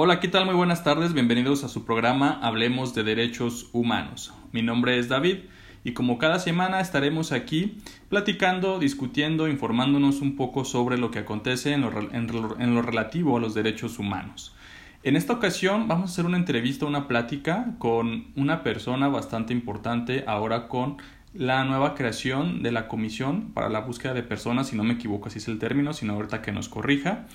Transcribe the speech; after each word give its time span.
Hola, 0.00 0.20
¿qué 0.20 0.28
tal? 0.28 0.46
Muy 0.46 0.54
buenas 0.54 0.84
tardes, 0.84 1.12
bienvenidos 1.12 1.64
a 1.64 1.68
su 1.68 1.84
programa 1.84 2.38
Hablemos 2.40 2.94
de 2.94 3.02
Derechos 3.02 3.68
Humanos. 3.72 4.32
Mi 4.52 4.62
nombre 4.62 4.96
es 4.96 5.08
David 5.08 5.38
y 5.82 5.92
como 5.92 6.18
cada 6.18 6.38
semana 6.38 6.80
estaremos 6.80 7.32
aquí 7.32 7.78
platicando, 8.08 8.78
discutiendo, 8.78 9.48
informándonos 9.48 10.20
un 10.20 10.36
poco 10.36 10.64
sobre 10.64 10.98
lo 10.98 11.10
que 11.10 11.18
acontece 11.18 11.72
en 11.72 11.80
lo, 11.80 12.82
relativo 12.82 13.36
a 13.36 13.40
los 13.40 13.54
derechos 13.54 13.98
humanos. 13.98 14.54
En 15.02 15.16
esta 15.16 15.32
ocasión 15.32 15.88
vamos 15.88 16.10
a 16.10 16.12
hacer 16.12 16.26
una 16.26 16.36
entrevista, 16.36 16.86
una 16.86 17.08
plática 17.08 17.74
con 17.80 18.28
una 18.36 18.62
persona 18.62 19.08
bastante 19.08 19.52
importante 19.52 20.22
ahora 20.28 20.68
con 20.68 20.98
la 21.34 21.64
nueva 21.64 21.96
creación 21.96 22.62
de 22.62 22.70
la 22.70 22.86
Comisión 22.86 23.50
para 23.52 23.68
la 23.68 23.80
Búsqueda 23.80 24.14
de 24.14 24.22
Personas, 24.22 24.68
si 24.68 24.76
no 24.76 24.84
me 24.84 24.94
equivoco 24.94 25.26
así 25.26 25.38
es 25.38 25.48
el 25.48 25.58
término, 25.58 25.92
sino 25.92 26.12
ahorita 26.12 26.40
que 26.40 26.52
nos 26.52 26.68
corrija. 26.68 27.26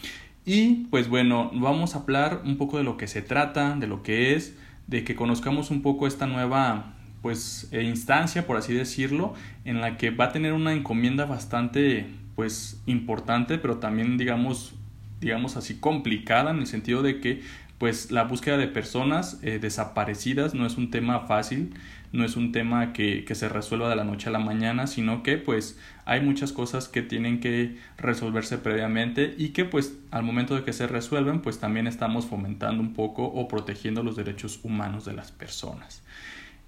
Y 0.45 0.85
pues 0.89 1.07
bueno, 1.07 1.51
vamos 1.53 1.95
a 1.95 1.99
hablar 1.99 2.41
un 2.43 2.57
poco 2.57 2.77
de 2.77 2.83
lo 2.83 2.97
que 2.97 3.07
se 3.07 3.21
trata, 3.21 3.75
de 3.75 3.87
lo 3.87 4.03
que 4.03 4.35
es, 4.35 4.55
de 4.87 5.03
que 5.03 5.15
conozcamos 5.15 5.71
un 5.71 5.81
poco 5.81 6.07
esta 6.07 6.27
nueva 6.27 6.93
pues 7.21 7.69
eh, 7.71 7.83
instancia, 7.83 8.45
por 8.45 8.57
así 8.57 8.73
decirlo, 8.73 9.33
en 9.63 9.79
la 9.79 9.97
que 9.97 10.09
va 10.09 10.25
a 10.25 10.31
tener 10.33 10.51
una 10.51 10.73
encomienda 10.73 11.25
bastante 11.25 12.07
pues 12.35 12.81
importante, 12.85 13.57
pero 13.57 13.77
también 13.77 14.17
digamos 14.17 14.75
digamos 15.21 15.55
así 15.55 15.75
complicada 15.75 16.51
en 16.51 16.59
el 16.59 16.67
sentido 16.67 17.01
de 17.01 17.21
que 17.21 17.41
pues 17.77 18.11
la 18.11 18.23
búsqueda 18.23 18.57
de 18.57 18.67
personas 18.67 19.39
eh, 19.41 19.59
desaparecidas 19.59 20.53
no 20.53 20.65
es 20.65 20.77
un 20.77 20.91
tema 20.91 21.21
fácil, 21.21 21.73
no 22.11 22.23
es 22.23 22.37
un 22.37 22.51
tema 22.51 22.93
que, 22.93 23.25
que, 23.25 23.35
se 23.35 23.49
resuelva 23.49 23.89
de 23.89 23.95
la 23.95 24.03
noche 24.03 24.29
a 24.29 24.31
la 24.31 24.39
mañana, 24.39 24.87
sino 24.87 25.23
que 25.23 25.37
pues 25.37 25.79
hay 26.05 26.21
muchas 26.21 26.51
cosas 26.51 26.87
que 26.87 27.01
tienen 27.01 27.39
que 27.39 27.77
resolverse 27.97 28.57
previamente 28.59 29.33
y 29.37 29.49
que 29.49 29.65
pues 29.65 29.97
al 30.11 30.23
momento 30.23 30.55
de 30.55 30.63
que 30.63 30.73
se 30.73 30.87
resuelven 30.87 31.41
pues 31.41 31.59
también 31.59 31.87
estamos 31.87 32.25
fomentando 32.25 32.81
un 32.81 32.93
poco 32.93 33.25
o 33.25 33.47
protegiendo 33.47 34.03
los 34.03 34.15
derechos 34.15 34.59
humanos 34.63 35.05
de 35.05 35.13
las 35.13 35.31
personas. 35.31 36.03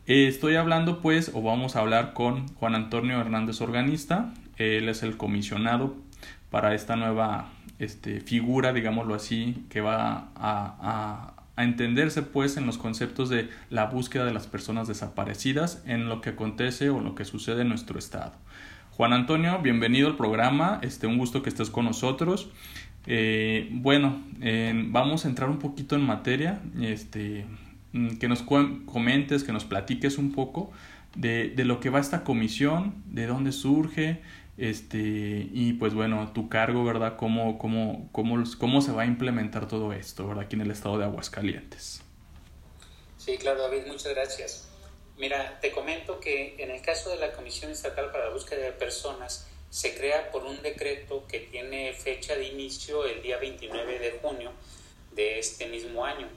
Estoy 0.08 0.56
hablando 0.56 1.02
pues 1.02 1.32
o 1.34 1.42
vamos 1.42 1.76
a 1.76 1.80
hablar 1.80 2.14
con 2.14 2.48
Juan 2.56 2.76
Antonio 2.76 3.20
Hernández 3.20 3.62
Organista, 3.62 4.34
él 4.58 4.90
es 4.90 5.04
el 5.04 5.18
comisionado 5.18 5.96
para 6.50 6.76
esta 6.76 6.96
nueva 6.96 7.50
este, 7.80 8.22
figura, 8.22 8.74
digámoslo 8.74 9.16
así, 9.16 9.66
que 9.70 9.82
va 9.82 10.30
a, 10.36 11.36
a 11.56 11.64
entenderse 11.64 12.22
pues 12.22 12.58
en 12.58 12.66
los 12.66 12.78
conceptos 12.78 13.30
de 13.30 13.50
la 13.70 13.86
búsqueda 13.86 14.26
de 14.26 14.34
las 14.34 14.48
personas 14.48 14.88
desaparecidas 14.88 15.84
en 15.86 16.10
lo 16.10 16.22
que 16.22 16.32
acontece 16.32 16.90
o 16.90 17.00
lo 17.00 17.16
que 17.16 17.26
sucede 17.26 17.62
en 17.62 17.70
nuestro 17.70 17.98
estado. 17.98 18.34
Juan 18.92 19.14
Antonio, 19.14 19.60
bienvenido 19.62 20.08
al 20.08 20.16
programa, 20.16 20.80
este, 20.82 21.06
un 21.08 21.18
gusto 21.18 21.44
que 21.44 21.50
estés 21.50 21.70
con 21.70 21.86
nosotros. 21.86 22.50
Eh, 23.08 23.70
bueno, 23.72 24.22
vamos 24.88 25.26
a 25.26 25.28
entrar 25.28 25.50
un 25.50 25.60
poquito 25.60 25.96
en 25.96 26.02
materia, 26.02 26.62
este, 26.82 27.46
mm, 27.92 28.18
que 28.18 28.28
nos 28.28 28.42
comentes, 28.42 29.44
que 29.44 29.52
nos 29.52 29.66
platiques 29.66 30.18
un 30.18 30.32
poco 30.32 30.72
de, 31.16 31.50
de 31.50 31.66
lo 31.66 31.80
que 31.80 31.90
va 31.90 32.00
esta 32.00 32.24
comisión, 32.24 32.96
de 33.06 33.28
dónde 33.28 33.52
surge, 33.52 34.22
este, 34.58 34.98
y 34.98 35.74
pues 35.74 35.94
bueno, 35.94 36.32
tu 36.34 36.50
cargo, 36.50 36.84
¿verdad? 36.84 37.18
¿Cómo, 37.18 37.58
cómo, 37.58 38.10
cómo, 38.12 38.44
cómo 38.58 38.82
se 38.82 38.92
va 38.92 39.04
a 39.04 39.06
implementar 39.06 39.68
todo 39.68 39.92
esto, 39.94 40.28
¿verdad? 40.28 40.46
Aquí 40.46 40.56
en 40.56 40.62
el 40.62 40.72
estado 40.72 40.98
de 40.98 41.06
Aguascalientes. 41.06 42.02
Sí, 43.18 43.38
claro, 43.38 43.64
David, 43.64 43.88
muchas 43.88 44.14
gracias. 44.14 44.70
Mira, 45.18 45.60
te 45.62 45.72
comento 45.72 46.20
que 46.20 46.56
en 46.58 46.72
el 46.72 46.82
caso 46.82 47.10
de 47.10 47.18
la 47.18 47.32
Comisión 47.32 47.72
Estatal 47.72 48.12
para 48.12 48.26
la 48.26 48.34
Búsqueda 48.34 48.62
de 48.62 48.72
Personas, 48.72 49.48
se 49.70 49.94
crea 49.96 50.32
por 50.32 50.46
un 50.46 50.62
decreto 50.62 51.26
que 51.28 51.40
tiene 51.40 51.94
fecha 51.94 52.36
de 52.36 52.48
inicio 52.48 53.06
el 53.06 53.22
día 53.22 53.38
29 53.38 54.00
de 54.00 54.12
junio 54.22 54.52
de 55.12 55.40
este 55.40 55.68
mismo 55.68 56.06
año. 56.06 56.28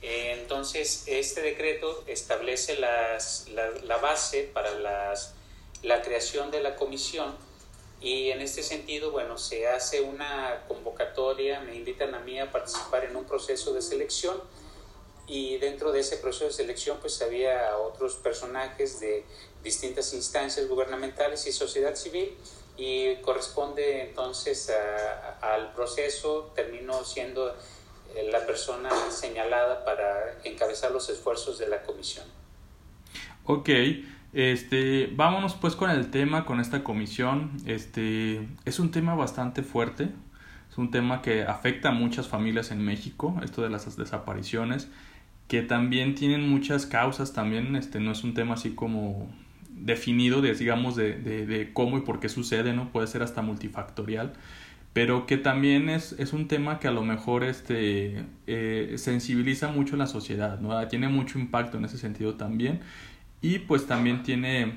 Entonces, 0.00 1.04
este 1.06 1.40
decreto 1.40 2.04
establece 2.06 2.78
las, 2.78 3.48
la, 3.48 3.70
la, 3.84 3.96
base 3.96 4.50
para 4.52 4.70
las, 4.78 5.34
la 5.82 6.02
creación 6.02 6.50
de 6.50 6.60
la 6.62 6.76
comisión 6.76 7.34
y 8.04 8.30
en 8.30 8.42
este 8.42 8.62
sentido, 8.62 9.12
bueno, 9.12 9.38
se 9.38 9.66
hace 9.66 10.02
una 10.02 10.62
convocatoria, 10.68 11.60
me 11.60 11.74
invitan 11.74 12.14
a 12.14 12.18
mí 12.18 12.38
a 12.38 12.52
participar 12.52 13.06
en 13.06 13.16
un 13.16 13.24
proceso 13.24 13.72
de 13.72 13.80
selección. 13.80 14.36
Y 15.26 15.56
dentro 15.56 15.90
de 15.90 16.00
ese 16.00 16.18
proceso 16.18 16.44
de 16.44 16.52
selección 16.52 16.98
pues 17.00 17.22
había 17.22 17.78
otros 17.78 18.16
personajes 18.16 19.00
de 19.00 19.24
distintas 19.62 20.12
instancias 20.12 20.68
gubernamentales 20.68 21.46
y 21.46 21.52
sociedad 21.52 21.94
civil. 21.94 22.36
Y 22.76 23.16
corresponde 23.22 24.02
entonces 24.02 24.70
al 25.40 25.72
proceso, 25.72 26.52
termino 26.54 27.02
siendo 27.04 27.56
eh, 28.14 28.28
la 28.30 28.44
persona 28.44 28.90
señalada 29.10 29.82
para 29.82 30.42
encabezar 30.44 30.90
los 30.90 31.08
esfuerzos 31.08 31.58
de 31.58 31.68
la 31.68 31.82
comisión. 31.82 32.26
Ok, 33.46 33.70
este, 34.34 35.12
vámonos 35.14 35.54
pues 35.54 35.76
con 35.76 35.90
el 35.90 36.10
tema, 36.10 36.44
con 36.44 36.60
esta 36.60 36.82
comisión. 36.82 37.52
Este, 37.66 38.48
es 38.64 38.80
un 38.80 38.90
tema 38.90 39.14
bastante 39.14 39.62
fuerte, 39.62 40.10
es 40.70 40.76
un 40.76 40.90
tema 40.90 41.22
que 41.22 41.44
afecta 41.44 41.90
a 41.90 41.92
muchas 41.92 42.26
familias 42.26 42.72
en 42.72 42.84
México, 42.84 43.40
esto 43.44 43.62
de 43.62 43.70
las 43.70 43.96
desapariciones, 43.96 44.90
que 45.46 45.62
también 45.62 46.16
tienen 46.16 46.48
muchas 46.48 46.84
causas, 46.84 47.32
también 47.32 47.76
este, 47.76 48.00
no 48.00 48.10
es 48.10 48.24
un 48.24 48.34
tema 48.34 48.54
así 48.54 48.70
como 48.70 49.28
definido, 49.70 50.40
de, 50.40 50.52
digamos, 50.54 50.96
de, 50.96 51.14
de, 51.14 51.46
de 51.46 51.72
cómo 51.72 51.98
y 51.98 52.00
por 52.00 52.18
qué 52.18 52.28
sucede, 52.28 52.72
¿no? 52.72 52.90
Puede 52.90 53.06
ser 53.06 53.22
hasta 53.22 53.40
multifactorial, 53.40 54.32
pero 54.92 55.26
que 55.26 55.36
también 55.36 55.88
es, 55.88 56.12
es 56.18 56.32
un 56.32 56.48
tema 56.48 56.80
que 56.80 56.88
a 56.88 56.92
lo 56.92 57.02
mejor 57.02 57.44
este, 57.44 58.24
eh, 58.48 58.94
sensibiliza 58.96 59.68
mucho 59.68 59.96
la 59.96 60.08
sociedad, 60.08 60.58
¿no? 60.58 60.86
Tiene 60.88 61.08
mucho 61.08 61.38
impacto 61.38 61.78
en 61.78 61.84
ese 61.84 61.98
sentido 61.98 62.34
también 62.34 62.80
y 63.44 63.58
pues 63.58 63.86
también 63.86 64.22
tiene 64.22 64.72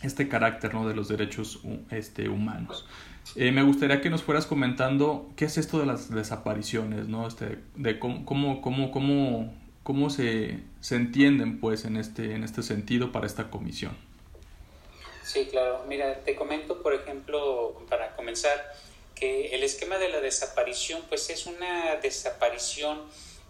este 0.00 0.28
carácter 0.28 0.72
¿no? 0.72 0.86
de 0.86 0.94
los 0.94 1.08
derechos 1.08 1.58
este, 1.90 2.28
humanos. 2.28 2.86
Eh, 3.34 3.50
me 3.50 3.64
gustaría 3.64 4.00
que 4.00 4.10
nos 4.10 4.22
fueras 4.22 4.46
comentando 4.46 5.28
qué 5.34 5.46
es 5.46 5.58
esto 5.58 5.80
de 5.80 5.86
las 5.86 6.08
desapariciones, 6.08 7.08
¿no? 7.08 7.26
Este, 7.26 7.58
de 7.74 7.98
cómo, 7.98 8.24
cómo, 8.24 8.62
cómo, 8.62 8.92
cómo, 8.92 9.52
cómo 9.82 10.10
se, 10.10 10.60
se 10.80 10.94
entienden 10.94 11.58
pues 11.58 11.84
en 11.84 11.96
este, 11.96 12.36
en 12.36 12.44
este 12.44 12.62
sentido 12.62 13.10
para 13.10 13.26
esta 13.26 13.50
comisión. 13.50 13.96
Sí, 15.24 15.48
claro. 15.50 15.84
Mira, 15.88 16.20
te 16.22 16.36
comento, 16.36 16.84
por 16.84 16.94
ejemplo, 16.94 17.84
para 17.88 18.14
comenzar, 18.14 18.72
que 19.16 19.48
el 19.56 19.64
esquema 19.64 19.98
de 19.98 20.10
la 20.10 20.20
desaparición 20.20 21.02
pues 21.08 21.28
es 21.28 21.46
una 21.46 21.96
desaparición 21.96 23.00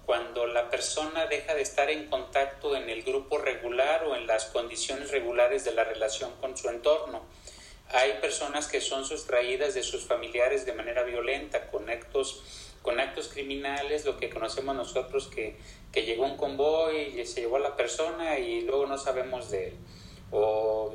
cuando 0.07 0.47
la 0.47 0.71
persona 0.71 1.27
deja 1.27 1.55
de 1.55 1.63
estar 1.63 1.91
en 1.91 2.07
contacto 2.09 2.77
en 2.77 2.89
el 2.89 3.03
grupo 3.03 3.39
regular 3.39 4.05
o 4.05 4.15
en 4.15 4.29
las 4.29 4.47
condiciones 4.47 5.11
regulares 5.11 5.65
de 5.65 5.73
la 5.73 5.83
relación 5.83 6.31
con 6.41 6.57
su 6.57 6.69
entorno. 6.69 7.27
Hay 7.89 8.13
personas 8.21 8.69
que 8.69 8.81
son 8.81 9.05
sustraídas 9.05 9.75
de 9.75 9.83
sus 9.83 10.05
familiares 10.07 10.65
de 10.65 10.73
manera 10.75 11.03
violenta, 11.03 11.69
con 11.69 11.91
actos, 11.91 12.43
con 12.83 13.01
actos 13.01 13.29
criminales, 13.29 14.05
lo 14.05 14.17
que 14.17 14.31
conocemos 14.31 14.77
nosotros 14.77 15.27
que, 15.27 15.57
que 15.93 16.05
llegó 16.05 16.25
un 16.25 16.37
convoy 16.37 17.21
y 17.21 17.27
se 17.27 17.41
llevó 17.41 17.57
a 17.57 17.61
la 17.61 17.77
persona 17.77 18.39
y 18.39 18.61
luego 18.61 18.87
no 18.87 18.99
sabemos 18.99 19.51
de 19.51 19.69
él. 19.69 19.77
O 20.31 20.95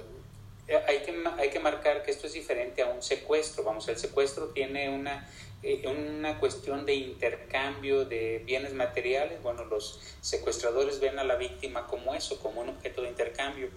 hay 0.88 1.00
que, 1.00 1.24
hay 1.38 1.50
que 1.50 1.60
marcar 1.60 2.04
que 2.04 2.12
esto 2.12 2.28
es 2.28 2.34
diferente 2.34 2.82
a 2.82 2.88
un 2.88 3.02
secuestro. 3.02 3.64
Vamos, 3.64 3.88
el 3.88 3.98
secuestro 3.98 4.48
tiene 4.48 4.90
una 4.90 5.28
eh, 5.64 5.84
una 5.88 6.40
cuestión 6.40 6.88
de 6.88 6.96
intercambio 6.96 8.06
de 8.06 8.42
bienes 8.44 8.74
materiales, 8.74 9.44
bueno, 9.44 9.64
los 9.66 10.00
secuestradores 10.20 11.00
ven 11.00 11.20
a 11.20 11.24
la 11.24 11.36
víctima 11.36 11.86
como 11.86 12.16
eso, 12.16 12.40
como 12.40 12.62
un 12.62 12.70
objeto 12.70 13.04
de 13.04 13.10
intercambio. 13.10 13.70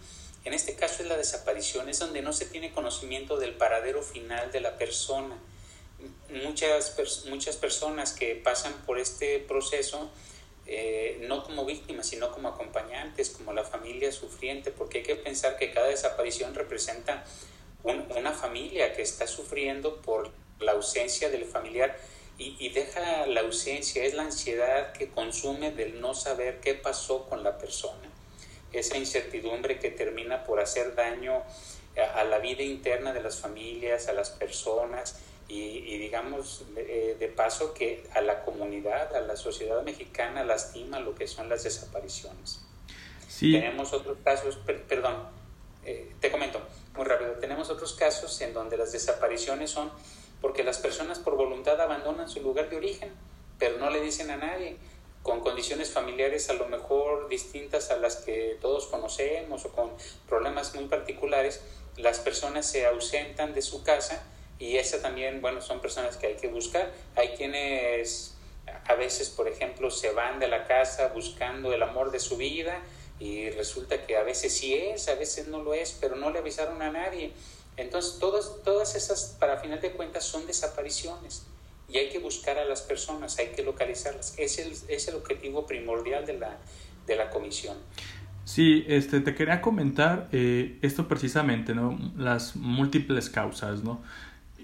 En 0.47 0.55
este 0.55 0.77
caso 0.77 1.03
es 1.03 1.09
la 1.11 1.19
desaparición, 1.19 1.91
es 1.91 1.99
donde 1.99 2.23
no 2.23 2.33
se 2.33 2.47
tiene 2.47 2.73
conocimiento 2.73 3.39
del 3.39 3.53
paradero 3.55 4.03
final 4.03 4.50
de 4.50 4.61
la 4.61 4.78
persona. 4.78 5.37
Muchas, 6.43 7.27
muchas 7.28 7.56
personas 7.56 8.12
que 8.12 8.34
pasan 8.34 8.73
por 8.87 8.99
este 8.99 9.41
proceso, 9.41 10.11
eh, 10.66 11.19
no 11.28 11.44
como 11.44 11.64
víctimas, 11.64 12.06
sino 12.06 12.31
como 12.32 12.49
acompañantes, 12.49 13.31
como 13.31 13.52
la 13.52 13.64
familia 13.64 14.11
sufriente, 14.12 14.70
porque 14.70 14.99
hay 14.99 15.05
que 15.05 15.16
pensar 15.16 15.56
que 15.56 15.72
cada 15.72 15.88
desaparición 15.88 16.55
representa 16.55 17.25
una 17.82 18.32
familia 18.32 18.94
que 18.94 19.02
está 19.02 19.26
sufriendo 19.26 20.00
por 20.00 20.31
la 20.58 20.72
ausencia 20.72 21.28
del 21.28 21.44
familiar 21.44 21.96
y, 22.37 22.70
deja 22.70 23.26
la 23.26 23.43
ausencia, 23.43 24.05
es 24.05 24.14
la 24.14 24.25
ansiedad 24.25 24.93
que 24.93 25.08
consume 25.08 25.70
del 25.70 26.00
no 26.00 26.14
saber 26.14 26.61
qué 26.61 26.75
pasó 26.75 27.28
con 27.28 27.44
la 27.44 27.58
persona, 27.58 28.10
esa 28.72 28.96
incertidumbre 28.96 29.78
que 29.78 29.90
termina 29.90 30.43
por 30.43 30.58
hacer 30.58 30.96
daño 30.96 31.44
a, 32.14 32.25
la 32.25 32.38
vida 32.38 32.62
interna 32.62 33.12
de 33.12 33.22
las 33.22 33.38
familias, 33.38 34.08
a 34.08 34.12
las 34.14 34.31
personas 34.31 35.20
y, 35.46 35.99
digamos 35.99 36.64
de, 36.75 37.17
de, 37.19 37.29
paso 37.29 37.75
que 37.75 38.06
a 38.14 38.20
la 38.23 38.44
comunidad, 38.44 39.14
a 39.14 39.20
la 39.20 39.37
sociedad 39.37 39.82
mexicana 39.82 40.43
lastima 40.43 41.00
lo 41.00 41.14
que 41.14 41.26
son 41.26 41.49
las 41.49 41.64
desapariciones. 41.64 42.61
Sí. 43.29 43.52
Tenemos 43.52 43.93
otros 43.93 44.17
casos, 44.25 44.58
perdón, 44.88 45.29
eh, 45.85 46.14
te 46.20 46.31
comento 46.31 46.61
muy 46.96 47.05
rápido, 47.05 47.32
tenemos 47.32 47.69
otros 47.69 47.93
casos 47.93 48.41
en 48.41 48.55
donde 48.55 48.76
las 48.76 48.93
desapariciones 48.93 49.70
son 49.70 49.91
porque 50.41 50.62
las 50.62 50.79
personas 50.79 51.19
por 51.19 51.37
voluntad 51.37 51.81
abandonan 51.81 52.29
su 52.29 52.41
lugar 52.41 52.70
de 52.70 52.76
origen, 52.76 53.12
pero 53.58 53.79
no 53.79 53.91
le 53.91 54.00
dicen 54.00 54.31
a 54.31 54.37
nadie. 54.37 54.76
con 55.23 55.41
condiciones 55.41 55.91
familiares 55.91 56.50
a 56.50 56.52
lo 56.52 56.69
mejor 56.69 57.29
distintas 57.29 57.91
a 57.91 57.96
las 57.96 58.17
que 58.17 58.58
todos 58.61 58.88
conocemos 58.88 59.64
o 59.64 59.73
con 59.73 59.91
problemas 60.29 60.75
muy 60.75 60.85
particulares, 60.85 61.62
las 61.96 62.19
personas 62.19 62.67
se 62.67 62.85
ausentan 62.85 63.55
de 63.55 63.62
su 63.62 63.82
casa 63.82 64.23
y 64.59 64.77
esa 64.77 65.03
también, 65.03 65.41
bueno, 65.41 65.61
son 65.61 65.81
personas 65.81 66.17
que 66.17 66.29
hay 66.29 66.35
que 66.37 66.49
buscar. 66.49 66.93
Hay 67.17 67.29
quienes 67.37 68.35
a 68.87 68.95
veces, 68.95 69.29
por 69.31 69.49
ejemplo, 69.49 69.91
se 69.91 70.11
van 70.11 70.39
de 70.39 70.49
la 70.49 70.65
casa 70.65 71.09
buscando 71.09 71.73
el 71.73 71.83
amor 71.83 72.11
de 72.11 72.21
su 72.21 72.37
vida 72.37 72.81
y 73.19 73.51
resulta 73.51 74.06
que 74.06 74.17
a 74.17 74.23
veces 74.23 74.56
sí 74.56 74.75
es, 74.75 75.09
a 75.09 75.15
veces 75.15 75.49
no 75.49 75.62
lo 75.62 75.75
es, 75.75 75.97
pero 76.01 76.17
no 76.17 76.31
le 76.31 76.39
avisaron 76.39 76.81
a 76.83 76.91
nadie. 76.91 77.33
Entonces, 77.77 78.19
todas, 78.19 78.62
todas 78.62 78.95
esas, 78.95 79.37
para 79.39 79.59
final 79.59 79.81
de 79.81 79.93
cuentas, 79.93 80.25
son 80.25 80.47
desapariciones 80.47 81.45
y 81.89 81.99
hay 81.99 82.09
que 82.09 82.19
buscar 82.19 82.59
a 82.59 82.65
las 82.65 82.83
personas, 82.83 83.39
hay 83.39 83.49
que 83.49 83.62
localizarlas. 83.62 84.35
Es 84.39 84.59
el, 84.59 84.73
es 84.89 85.09
el 85.09 85.17
objetivo 85.17 85.67
primordial 85.67 86.25
de 86.25 86.39
la, 86.39 86.59
de 87.06 87.17
la 87.17 87.31
comisión. 87.31 87.77
Sí, 88.45 88.85
este, 88.89 89.21
te 89.21 89.35
quería 89.35 89.61
comentar 89.62 90.29
eh, 90.31 90.79
esto 90.83 91.09
precisamente, 91.09 91.75
¿no? 91.75 91.99
Las 92.17 92.56
múltiples 92.56 93.31
causas, 93.31 93.83
¿no? 93.83 94.03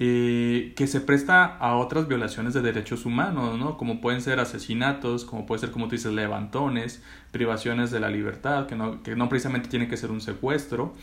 Eh, 0.03 0.73
que 0.77 0.87
se 0.87 1.03
presta 1.03 1.45
a 1.45 1.77
otras 1.77 2.09
violaciones 2.09 2.55
de 2.55 2.63
derechos 2.63 3.05
humanos, 3.05 3.59
¿no? 3.59 3.77
Como 3.77 4.01
pueden 4.01 4.23
ser 4.23 4.41
asesinatos, 4.41 5.27
como 5.27 5.45
puede 5.45 5.61
ser, 5.61 5.73
como 5.73 5.89
tú 5.89 5.91
dices, 5.91 6.11
levantones, 6.15 7.03
privaciones 7.33 7.91
de 7.91 8.01
la 8.01 8.09
libertad, 8.09 8.67
que 8.67 8.77
no, 8.77 9.03
que 9.03 9.15
no 9.15 9.29
precisamente 9.29 9.69
tiene 9.69 9.89
que 9.89 9.99
ser 9.99 10.11
un 10.11 10.23
secuestro. 10.23 10.95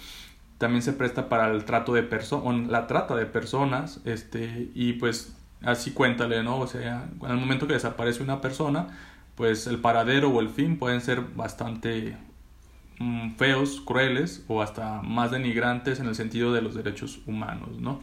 También 0.58 0.82
se 0.82 0.94
presta 0.94 1.30
para 1.30 1.52
el 1.52 1.64
trato 1.64 1.94
de 1.94 2.02
personas, 2.02 2.68
la 2.70 2.88
trata 2.88 3.16
de 3.16 3.28
personas, 3.28 4.02
este, 4.04 4.72
y 4.74 4.94
pues 4.94 5.38
así 5.62 5.92
cuéntale, 5.92 6.42
¿no? 6.42 6.58
O 6.58 6.66
sea, 6.66 7.08
en 7.22 7.30
el 7.30 7.38
momento 7.38 7.68
que 7.68 7.74
desaparece 7.74 8.24
una 8.24 8.42
persona, 8.42 8.88
pues 9.36 9.68
el 9.68 9.78
paradero 9.78 10.30
o 10.32 10.40
el 10.42 10.50
fin 10.50 10.80
pueden 10.80 11.02
ser 11.02 11.22
bastante 11.36 12.18
mm, 12.98 13.36
feos, 13.36 13.80
crueles 13.80 14.44
o 14.48 14.64
hasta 14.64 15.04
más 15.04 15.30
denigrantes 15.30 16.00
en 16.00 16.08
el 16.08 16.16
sentido 16.16 16.52
de 16.52 16.64
los 16.64 16.74
derechos 16.74 17.22
humanos, 17.28 17.80
¿no? 17.80 18.02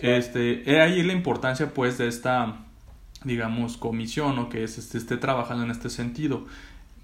Este, 0.00 0.70
he 0.70 0.80
ahí 0.80 1.02
la 1.02 1.12
importancia 1.12 1.72
pues 1.74 1.98
de 1.98 2.08
esta, 2.08 2.64
digamos, 3.24 3.76
comisión 3.76 4.38
o 4.38 4.48
que 4.48 4.64
es, 4.64 4.78
este, 4.78 4.98
esté 4.98 5.16
trabajando 5.16 5.64
en 5.64 5.70
este 5.70 5.90
sentido. 5.90 6.46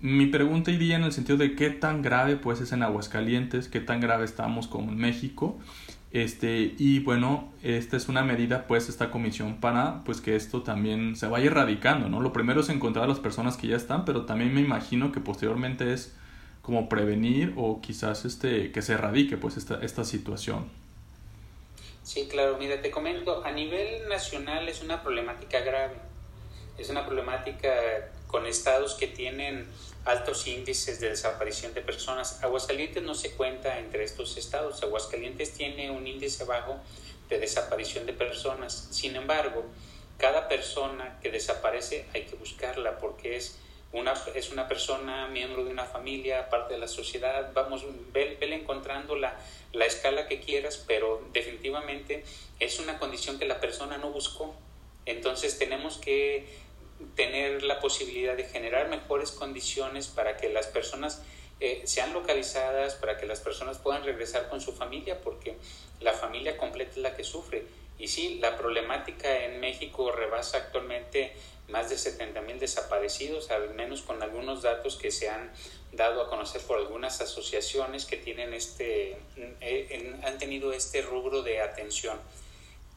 Mi 0.01 0.27
pregunta 0.27 0.71
iría 0.71 0.97
en 0.97 1.05
el 1.05 1.13
sentido 1.13 1.37
de 1.37 1.55
qué 1.55 1.71
tan 1.71 2.03
grave 2.03 2.37
pues 2.37 2.61
es 2.61 2.73
en 2.73 2.83
Aguascalientes, 2.83 3.69
qué 3.69 3.81
tan 3.81 4.01
grave 4.01 4.25
estamos 4.25 4.67
como 4.67 4.93
en 4.93 4.99
México 4.99 5.59
este, 6.13 6.75
y 6.77 6.99
bueno, 7.01 7.53
esta 7.63 7.97
es 7.97 8.09
una 8.09 8.25
medida, 8.25 8.67
pues, 8.67 8.89
esta 8.89 9.11
comisión 9.13 9.59
para, 9.61 10.03
pues, 10.05 10.21
que 10.21 10.35
esto 10.35 10.63
también 10.63 11.15
se 11.15 11.29
vaya 11.29 11.47
erradicando, 11.47 12.09
¿no? 12.09 12.21
Lo 12.21 12.33
primero 12.33 12.63
es 12.63 12.69
encontrar 12.69 13.05
a 13.05 13.09
las 13.09 13.21
personas 13.21 13.57
que 13.57 13.69
ya 13.69 13.77
están, 13.77 14.05
pero 14.05 14.25
también 14.27 14.53
me 14.53 14.61
imagino 14.61 15.13
que 15.13 15.21
posteriormente 15.21 15.93
es 15.93 16.17
como 16.63 16.89
prevenir 16.89 17.55
o 17.57 17.81
quizás 17.81 18.25
este, 18.25 18.73
que 18.73 18.83
se 18.83 18.95
erradique, 18.95 19.37
pues, 19.37 19.57
esta, 19.57 19.77
esta 19.83 20.05
situación. 20.05 20.65
Sí, 22.13 22.27
claro, 22.27 22.57
mira, 22.59 22.83
te 22.83 22.91
comento, 22.91 23.45
a 23.45 23.53
nivel 23.53 24.09
nacional 24.09 24.69
es 24.69 24.83
una 24.83 25.01
problemática 25.01 25.61
grave, 25.61 25.95
es 26.77 26.89
una 26.89 27.07
problemática 27.07 27.73
con 28.27 28.47
estados 28.47 28.95
que 28.95 29.07
tienen 29.07 29.69
altos 30.05 30.45
índices 30.49 30.99
de 30.99 31.11
desaparición 31.11 31.73
de 31.73 31.83
personas. 31.83 32.43
Aguascalientes 32.43 33.05
no 33.05 33.15
se 33.15 33.31
cuenta 33.37 33.79
entre 33.79 34.03
estos 34.03 34.37
estados. 34.37 34.83
Aguascalientes 34.83 35.53
tiene 35.53 35.93
un 35.93 36.05
índice 36.05 36.43
bajo 36.43 36.81
de 37.29 37.39
desaparición 37.39 38.07
de 38.07 38.13
personas. 38.13 38.89
Sin 38.91 39.15
embargo, 39.15 39.65
cada 40.19 40.49
persona 40.49 41.17
que 41.23 41.31
desaparece 41.31 42.07
hay 42.13 42.25
que 42.25 42.35
buscarla 42.35 42.99
porque 42.99 43.37
es 43.37 43.57
una, 43.93 44.15
es 44.35 44.51
una 44.53 44.69
persona, 44.69 45.27
miembro 45.29 45.65
de 45.65 45.71
una 45.71 45.85
familia, 45.85 46.49
parte 46.49 46.75
de 46.75 46.81
la 46.81 46.89
sociedad. 46.89 47.51
Vamos, 47.55 47.85
vele, 48.13 48.55
encontrando 48.55 49.17
la, 49.17 49.37
la 49.73 49.87
escala 49.87 50.29
que 50.29 50.41
quieras, 50.41 50.83
pero 50.87 51.23
definitivamente 51.33 52.25
es 52.61 52.79
una 52.79 52.99
condición 52.99 53.39
que 53.39 53.47
la 53.47 53.61
persona 53.61 53.99
no 53.99 54.11
buscó. 54.11 54.55
Entonces 55.07 55.59
tenemos 55.59 55.99
que 55.99 56.47
tener 57.17 57.63
la 57.63 57.81
posibilidad 57.81 58.37
de 58.37 58.45
generar 58.45 58.89
mejores 58.89 59.33
condiciones 59.33 60.07
para 60.07 60.37
que 60.37 60.51
las 60.51 60.67
personas 60.67 61.23
eh, 61.59 61.83
sean 61.85 62.13
localizadas, 62.13 62.95
para 62.95 63.19
que 63.19 63.27
las 63.27 63.41
personas 63.41 63.79
puedan 63.79 64.05
regresar 64.05 64.49
con 64.49 64.61
su 64.61 64.73
familia, 64.73 65.21
porque 65.21 65.57
la 66.01 66.13
familia 66.13 66.57
completa 66.57 66.93
es 66.93 66.99
la 66.99 67.17
que 67.17 67.25
sufre. 67.25 67.65
Y 67.99 68.09
sí, 68.09 68.39
la 68.41 68.57
problemática 68.57 69.45
en 69.45 69.61
México 69.61 70.11
rebasa 70.11 70.57
actualmente 70.57 71.35
más 71.71 71.91
de 71.91 71.99
70 71.99 72.41
mil 72.43 72.59
desaparecidos, 72.59 73.51
al 73.51 73.75
menos 73.75 74.03
con 74.03 74.23
algunos 74.23 74.63
datos 74.63 74.97
que 74.97 75.11
se 75.11 75.29
han 75.29 75.51
dado 75.93 76.23
a 76.23 76.29
conocer 76.29 76.61
por 76.63 76.79
algunas 76.79 77.21
asociaciones 77.21 78.05
que 78.05 78.17
tienen 78.17 78.55
este, 78.55 79.17
eh, 79.61 80.17
han 80.23 80.39
tenido 80.39 80.73
este 80.73 81.03
rubro 81.03 81.43
de 81.43 81.61
atención 81.61 82.19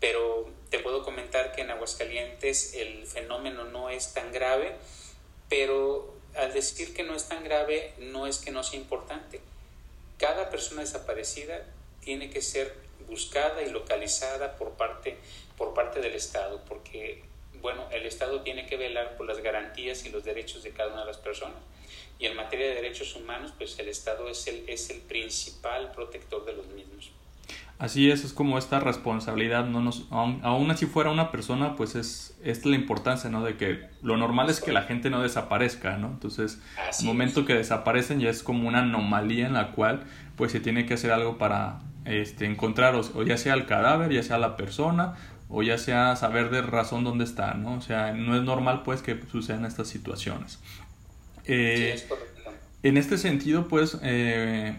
pero 0.04 0.50
te 0.70 0.80
puedo 0.80 1.02
comentar 1.02 1.54
que 1.54 1.62
en 1.62 1.72
Aguascalientes 1.72 2.74
el 2.74 3.08
fenómeno 3.08 3.64
no 3.64 3.90
es 3.90 4.12
tan 4.12 4.34
grave, 4.34 4.76
pero 5.48 6.14
al 6.36 6.52
decir 6.52 6.94
que 6.94 7.04
no 7.04 7.16
es 7.16 7.30
tan 7.30 7.46
grave 7.46 7.94
no 8.00 8.28
es 8.28 8.40
que 8.40 8.52
no 8.52 8.64
sea 8.64 8.78
importante. 8.82 9.40
Cada 10.18 10.50
persona 10.50 10.82
desaparecida 10.82 11.64
tiene 12.02 12.30
que 12.30 12.42
ser 12.42 12.76
buscada 13.08 13.62
y 13.62 13.70
localizada 13.70 14.58
por 14.58 14.72
parte, 14.72 15.16
por 15.58 15.74
parte 15.74 16.02
del 16.02 16.16
Estado, 16.16 16.62
porque 16.68 17.24
bueno, 17.64 17.86
el 17.92 18.06
Estado 18.06 18.42
tiene 18.42 18.68
que 18.68 18.78
velar 18.78 19.16
por 19.18 19.26
las 19.26 19.40
garantías 19.40 20.06
y 20.06 20.10
los 20.10 20.24
derechos 20.24 20.62
de 20.64 20.72
cada 20.72 20.92
una 20.92 21.02
de 21.02 21.08
las 21.08 21.18
personas. 21.18 21.58
Y 22.20 22.26
en 22.26 22.36
materia 22.36 22.68
de 22.68 22.76
derechos 22.76 23.16
humanos, 23.16 23.54
pues 23.58 23.80
el 23.80 23.88
Estado 23.88 24.30
es 24.30 24.46
el, 24.48 24.66
es 24.68 24.90
el 24.90 25.00
principal 25.00 25.92
protector 25.92 26.46
de 26.46 26.54
los 26.54 26.68
mismos. 26.68 27.12
Así 27.80 28.12
es, 28.12 28.24
es 28.24 28.34
como 28.34 28.58
esta 28.58 28.80
responsabilidad, 28.80 29.66
no 29.66 29.82
nos, 29.82 30.06
aun, 30.12 30.72
así 30.72 30.86
fuera 30.86 31.10
una 31.10 31.32
persona, 31.32 31.76
pues 31.76 31.96
es, 31.96 32.38
es 32.44 32.66
la 32.66 32.76
importancia, 32.76 33.30
¿no? 33.30 33.44
De 33.44 33.58
que 33.58 33.90
lo 34.02 34.16
normal 34.16 34.50
es 34.50 34.62
que 34.62 34.72
la 34.72 34.84
gente 34.84 35.10
no 35.10 35.22
desaparezca, 35.22 35.98
¿no? 35.98 36.08
Entonces, 36.08 36.62
el 37.00 37.06
momento 37.06 37.46
que 37.46 37.56
desaparecen 37.56 38.20
ya 38.20 38.30
es 38.30 38.44
como 38.44 38.68
una 38.68 38.80
anomalía 38.80 39.48
en 39.48 39.54
la 39.54 39.72
cual, 39.72 40.04
pues 40.38 40.52
se 40.52 40.60
tiene 40.60 40.86
que 40.86 40.94
hacer 40.94 41.12
algo 41.12 41.38
para 41.38 41.82
este, 42.06 42.46
encontrar, 42.46 42.96
o, 42.96 43.24
ya 43.24 43.38
sea 43.38 43.54
el 43.54 43.66
cadáver, 43.66 44.12
ya 44.12 44.24
sea 44.24 44.38
la 44.38 44.56
persona, 44.56 45.16
o 45.56 45.62
ya 45.62 45.78
sea 45.78 46.16
saber 46.16 46.50
de 46.50 46.64
razón 46.64 47.04
dónde 47.04 47.24
está, 47.24 47.54
¿no? 47.54 47.76
O 47.76 47.82
sea, 47.82 48.12
no 48.12 48.36
es 48.36 48.42
normal, 48.42 48.82
pues, 48.84 49.04
que 49.04 49.20
sucedan 49.32 49.66
estas 49.66 49.88
situaciones. 49.88 50.60
Eh, 51.46 52.04
en 52.82 52.98
este 52.98 53.20
sentido, 53.20 53.68
pues, 53.68 54.00
eh, 54.02 54.76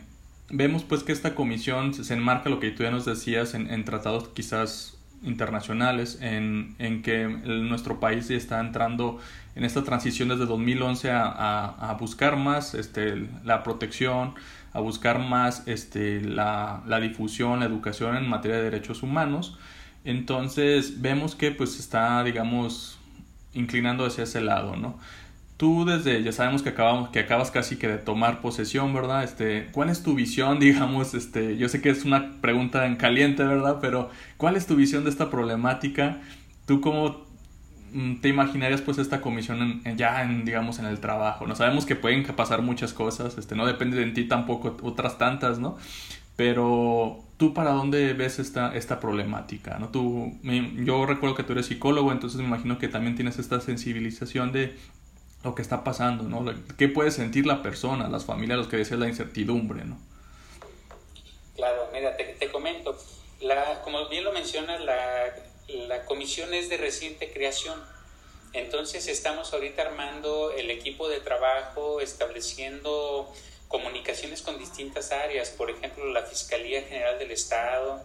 vemos 0.50 0.82
pues 0.82 1.04
que 1.04 1.12
esta 1.12 1.36
comisión 1.36 1.94
se 1.94 2.12
enmarca 2.12 2.50
lo 2.50 2.58
que 2.58 2.72
tú 2.72 2.82
ya 2.82 2.90
nos 2.90 3.04
decías 3.04 3.54
en, 3.54 3.84
tratados 3.84 4.28
quizás 4.28 4.98
internacionales, 5.22 6.18
en, 6.20 6.74
en 6.80 7.02
que 7.02 7.28
nuestro 7.28 8.00
país 8.00 8.28
está 8.30 8.58
entrando 8.58 9.20
en 9.54 9.64
esta 9.64 9.84
transición 9.84 10.28
desde 10.28 10.46
2011 10.46 11.10
a, 11.12 11.90
a, 11.90 11.94
buscar 11.94 12.36
más 12.36 12.74
este, 12.74 13.28
la 13.44 13.62
protección, 13.62 14.34
a 14.72 14.80
buscar 14.80 15.20
más 15.20 15.62
este, 15.66 16.20
la, 16.20 16.82
la, 16.86 16.98
difusión, 16.98 17.60
la 17.60 17.66
educación 17.66 18.16
en 18.16 18.28
materia 18.28 18.56
de 18.56 18.64
derechos 18.64 19.04
humanos. 19.04 19.56
Entonces 20.04 21.00
vemos 21.00 21.34
que 21.34 21.50
pues 21.50 21.78
está, 21.80 22.22
digamos, 22.22 22.98
inclinando 23.54 24.04
hacia 24.04 24.24
ese 24.24 24.40
lado, 24.42 24.76
¿no? 24.76 24.98
Tú 25.56 25.84
desde, 25.84 26.22
ya 26.22 26.32
sabemos 26.32 26.62
que 26.62 26.70
acabamos, 26.70 27.10
que 27.10 27.20
acabas 27.20 27.50
casi 27.50 27.76
que 27.76 27.88
de 27.88 27.98
tomar 27.98 28.40
posesión, 28.40 28.92
¿verdad? 28.92 29.24
Este, 29.24 29.68
¿cuál 29.72 29.88
es 29.88 30.02
tu 30.02 30.14
visión, 30.14 30.58
digamos, 30.60 31.14
este, 31.14 31.56
yo 31.56 31.68
sé 31.68 31.80
que 31.80 31.90
es 31.90 32.04
una 32.04 32.32
pregunta 32.40 32.86
en 32.86 32.96
caliente, 32.96 33.44
¿verdad? 33.44 33.78
Pero, 33.80 34.10
¿cuál 34.36 34.56
es 34.56 34.66
tu 34.66 34.76
visión 34.76 35.04
de 35.04 35.10
esta 35.10 35.30
problemática? 35.30 36.20
¿Tú 36.66 36.80
cómo 36.80 37.24
mm, 37.92 38.16
te 38.16 38.28
imaginarías 38.28 38.82
pues 38.82 38.98
esta 38.98 39.20
comisión 39.20 39.82
ya 39.96 40.22
en, 40.22 40.44
digamos, 40.44 40.80
en 40.80 40.86
el 40.86 40.98
trabajo? 41.00 41.46
No 41.46 41.54
sabemos 41.54 41.86
que 41.86 41.96
pueden 41.96 42.24
pasar 42.24 42.60
muchas 42.60 42.92
cosas, 42.92 43.38
este, 43.38 43.54
no 43.54 43.64
depende 43.64 43.96
de 43.96 44.10
ti 44.10 44.24
tampoco 44.24 44.76
otras 44.82 45.18
tantas, 45.18 45.58
¿no? 45.60 45.78
Pero 46.36 47.23
tú 47.36 47.52
para 47.54 47.70
dónde 47.70 48.12
ves 48.12 48.38
esta, 48.38 48.74
esta 48.74 49.00
problemática, 49.00 49.78
¿no? 49.78 49.88
Tú, 49.88 50.32
yo 50.42 51.06
recuerdo 51.06 51.34
que 51.34 51.42
tú 51.42 51.52
eres 51.52 51.66
psicólogo, 51.66 52.12
entonces 52.12 52.40
me 52.40 52.46
imagino 52.46 52.78
que 52.78 52.88
también 52.88 53.16
tienes 53.16 53.38
esta 53.38 53.60
sensibilización 53.60 54.52
de 54.52 54.76
lo 55.42 55.54
que 55.54 55.62
está 55.62 55.84
pasando, 55.84 56.24
¿no? 56.24 56.44
¿Qué 56.78 56.88
puede 56.88 57.10
sentir 57.10 57.46
la 57.46 57.62
persona, 57.62 58.08
las 58.08 58.24
familias, 58.24 58.58
los 58.58 58.68
que 58.68 58.76
decían 58.76 59.00
la 59.00 59.08
incertidumbre, 59.08 59.84
¿no? 59.84 59.98
Claro, 61.56 61.88
mira, 61.92 62.16
te, 62.16 62.50
comento, 62.50 62.96
la, 63.40 63.82
como 63.82 64.08
bien 64.08 64.24
lo 64.24 64.32
mencionas, 64.32 64.80
la, 64.80 64.96
la 65.88 66.04
comisión 66.04 66.54
es 66.54 66.68
de 66.68 66.76
reciente 66.76 67.32
creación. 67.32 67.78
Entonces 68.52 69.08
estamos 69.08 69.52
ahorita 69.52 69.82
armando 69.82 70.52
el 70.52 70.70
equipo 70.70 71.08
de 71.08 71.20
trabajo, 71.20 72.00
estableciendo 72.00 73.32
comunicaciones 73.74 74.40
con 74.40 74.56
distintas 74.56 75.10
áreas, 75.10 75.50
por 75.50 75.68
ejemplo, 75.68 76.06
la 76.12 76.22
Fiscalía 76.22 76.82
General 76.82 77.18
del 77.18 77.32
Estado, 77.32 78.00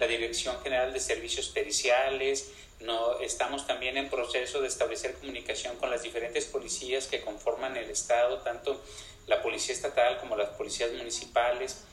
la 0.00 0.08
Dirección 0.08 0.60
General 0.64 0.92
de 0.92 0.98
Servicios 0.98 1.48
Periciales, 1.48 2.50
No, 2.80 3.20
estamos 3.20 3.64
también 3.64 3.96
en 3.96 4.10
proceso 4.10 4.60
de 4.60 4.66
establecer 4.66 5.14
comunicación 5.14 5.76
con 5.76 5.90
las 5.90 6.02
diferentes 6.02 6.46
policías 6.46 7.06
que 7.06 7.20
conforman 7.20 7.76
el 7.76 7.88
Estado, 7.88 8.38
tanto 8.38 8.82
la 9.28 9.40
Policía 9.40 9.72
Estatal 9.72 10.18
como 10.18 10.34
las 10.36 10.48
policías 10.58 10.90
municipales, 10.90 11.84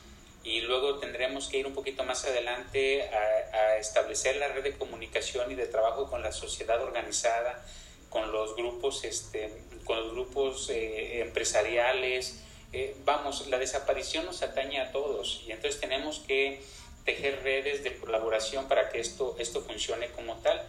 y 0.42 0.62
luego 0.62 0.98
tendremos 0.98 1.46
que 1.46 1.58
ir 1.58 1.68
un 1.68 1.74
poquito 1.74 2.02
más 2.02 2.24
adelante 2.24 3.08
a, 3.10 3.76
establecer 3.76 4.38
la 4.38 4.48
red 4.48 4.64
de 4.64 4.76
comunicación 4.76 5.52
y 5.52 5.54
de 5.54 5.66
trabajo 5.66 6.10
con 6.10 6.20
la 6.20 6.32
sociedad 6.32 6.82
organizada, 6.82 7.64
con 8.08 8.32
los 8.32 8.56
grupos, 8.56 9.04
este, 9.04 9.52
con 9.84 9.98
los 9.98 10.10
grupos 10.10 10.68
eh, 10.70 11.20
empresariales. 11.20 12.42
Eh, 12.72 12.96
vamos, 13.04 13.48
la 13.48 13.58
desaparición 13.58 14.24
nos 14.26 14.42
atañe 14.42 14.80
a 14.80 14.92
todos 14.92 15.42
y 15.46 15.52
entonces 15.52 15.80
tenemos 15.80 16.20
que 16.20 16.62
tejer 17.04 17.42
redes 17.42 17.82
de 17.82 17.96
colaboración 17.96 18.68
para 18.68 18.90
que 18.90 19.00
esto, 19.00 19.36
esto 19.38 19.62
funcione 19.62 20.10
como 20.12 20.36
tal. 20.36 20.62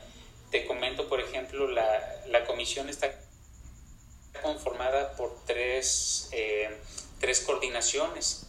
Te 0.49 0.65
comento, 0.65 1.07
por 1.07 1.19
ejemplo, 1.19 1.67
la, 1.67 2.23
la 2.27 2.45
comisión 2.45 2.89
está 2.89 3.13
conformada 4.41 5.15
por 5.15 5.37
tres, 5.45 6.29
eh, 6.31 6.69
tres 7.19 7.41
coordinaciones. 7.41 8.47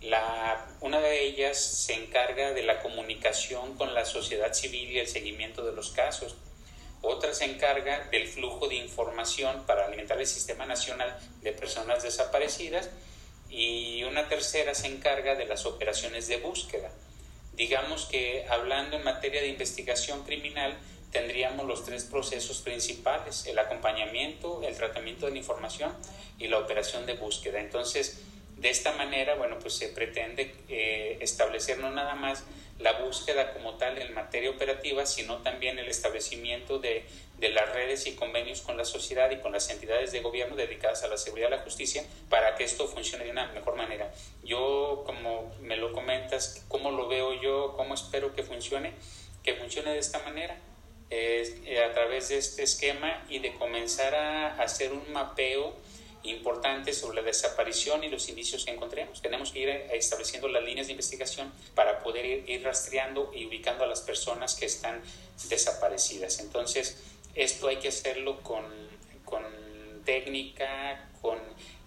La, 0.00 0.66
una 0.80 1.00
de 1.00 1.24
ellas 1.24 1.58
se 1.58 1.94
encarga 1.94 2.52
de 2.52 2.62
la 2.62 2.82
comunicación 2.82 3.76
con 3.76 3.94
la 3.94 4.04
sociedad 4.04 4.52
civil 4.54 4.90
y 4.92 4.98
el 4.98 5.08
seguimiento 5.08 5.64
de 5.64 5.72
los 5.72 5.90
casos. 5.90 6.36
Otra 7.02 7.32
se 7.32 7.44
encarga 7.44 8.08
del 8.10 8.26
flujo 8.26 8.68
de 8.68 8.76
información 8.76 9.64
para 9.66 9.86
alimentar 9.86 10.18
el 10.18 10.26
Sistema 10.26 10.66
Nacional 10.66 11.18
de 11.42 11.52
Personas 11.52 12.02
Desaparecidas. 12.02 12.90
Y 13.50 14.02
una 14.04 14.28
tercera 14.28 14.74
se 14.74 14.88
encarga 14.88 15.34
de 15.34 15.46
las 15.46 15.64
operaciones 15.64 16.26
de 16.28 16.38
búsqueda. 16.38 16.90
Digamos 17.54 18.06
que 18.06 18.46
hablando 18.48 18.96
en 18.96 19.04
materia 19.04 19.40
de 19.40 19.48
investigación 19.48 20.22
criminal, 20.24 20.76
tendríamos 21.10 21.66
los 21.66 21.84
tres 21.84 22.04
procesos 22.04 22.58
principales, 22.58 23.46
el 23.46 23.58
acompañamiento, 23.58 24.62
el 24.62 24.76
tratamiento 24.76 25.26
de 25.26 25.32
la 25.32 25.38
información 25.38 25.92
y 26.38 26.48
la 26.48 26.58
operación 26.58 27.06
de 27.06 27.14
búsqueda. 27.14 27.60
Entonces, 27.60 28.20
de 28.58 28.70
esta 28.70 28.92
manera, 28.92 29.34
bueno, 29.36 29.58
pues 29.58 29.74
se 29.74 29.88
pretende 29.88 30.54
eh, 30.68 31.18
establecer 31.20 31.78
no 31.78 31.90
nada 31.90 32.14
más 32.14 32.44
la 32.78 32.92
búsqueda 33.00 33.52
como 33.52 33.74
tal 33.74 33.98
en 33.98 34.14
materia 34.14 34.50
operativa, 34.50 35.04
sino 35.06 35.38
también 35.38 35.78
el 35.78 35.88
establecimiento 35.88 36.78
de, 36.78 37.04
de, 37.38 37.48
las 37.50 37.72
redes 37.72 38.06
y 38.06 38.14
convenios 38.14 38.60
con 38.60 38.76
la 38.76 38.84
sociedad 38.84 39.30
y 39.30 39.38
con 39.38 39.52
las 39.52 39.68
entidades 39.70 40.12
de 40.12 40.20
gobierno 40.20 40.54
dedicadas 40.54 41.02
a 41.02 41.08
la 41.08 41.16
seguridad 41.16 41.48
y 41.48 41.50
la 41.52 41.58
justicia 41.58 42.04
para 42.28 42.54
que 42.54 42.64
esto 42.64 42.86
funcione 42.86 43.24
de 43.24 43.30
una 43.30 43.48
mejor 43.52 43.76
manera. 43.76 44.12
Yo, 44.44 45.02
como 45.06 45.52
me 45.60 45.76
lo 45.76 45.92
comentas, 45.92 46.64
¿cómo 46.68 46.90
lo 46.92 47.08
veo 47.08 47.40
yo? 47.40 47.74
¿Cómo 47.76 47.94
espero 47.94 48.34
que 48.34 48.44
funcione? 48.44 48.92
Que 49.42 49.54
funcione 49.54 49.92
de 49.92 49.98
esta 49.98 50.20
manera 50.20 50.56
eh, 51.10 51.84
a 51.88 51.92
través 51.94 52.28
de 52.28 52.38
este 52.38 52.62
esquema 52.62 53.24
y 53.28 53.38
de 53.40 53.54
comenzar 53.54 54.14
a 54.14 54.60
hacer 54.62 54.92
un 54.92 55.12
mapeo 55.12 55.74
importante 56.24 56.92
sobre 56.92 57.16
la 57.16 57.22
desaparición 57.22 58.04
y 58.04 58.08
los 58.08 58.28
indicios 58.28 58.64
que 58.64 58.72
encontremos. 58.72 59.22
Tenemos 59.22 59.52
que 59.52 59.60
ir 59.60 59.68
estableciendo 59.92 60.48
las 60.48 60.62
líneas 60.62 60.86
de 60.86 60.92
investigación 60.92 61.52
para 61.74 62.00
poder 62.00 62.48
ir, 62.48 62.62
rastreando 62.62 63.30
y 63.34 63.46
ubicando 63.46 63.84
a 63.84 63.86
las 63.86 64.00
personas 64.00 64.54
que 64.54 64.66
están 64.66 65.00
desaparecidas. 65.48 66.40
Entonces, 66.40 66.98
esto 67.34 67.68
hay 67.68 67.76
que 67.76 67.88
hacerlo 67.88 68.40
con, 68.42 68.64
con 69.24 69.42
técnica, 70.04 71.08
con 71.20 71.38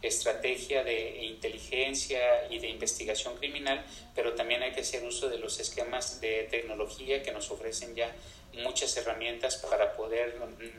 estrategia 0.02 0.84
de 0.84 1.26
inteligencia 1.26 2.48
y 2.50 2.60
de 2.60 2.70
investigación 2.70 3.36
criminal, 3.38 3.86
pero 4.16 4.34
también 4.34 4.64
hay 4.64 4.72
que 4.72 4.82
hacer 4.82 5.04
uso 5.04 5.30
de 5.30 5.38
los 5.38 5.60
esquemas 5.60 6.20
de 6.22 6.48
tecnología 6.50 7.22
que 7.22 7.32
nos 7.32 7.52
ofrecen 7.52 7.96
ya 7.96 8.16
muchas 8.64 8.96
herramientas 8.98 9.58
para 9.58 9.96
poder 9.96 10.38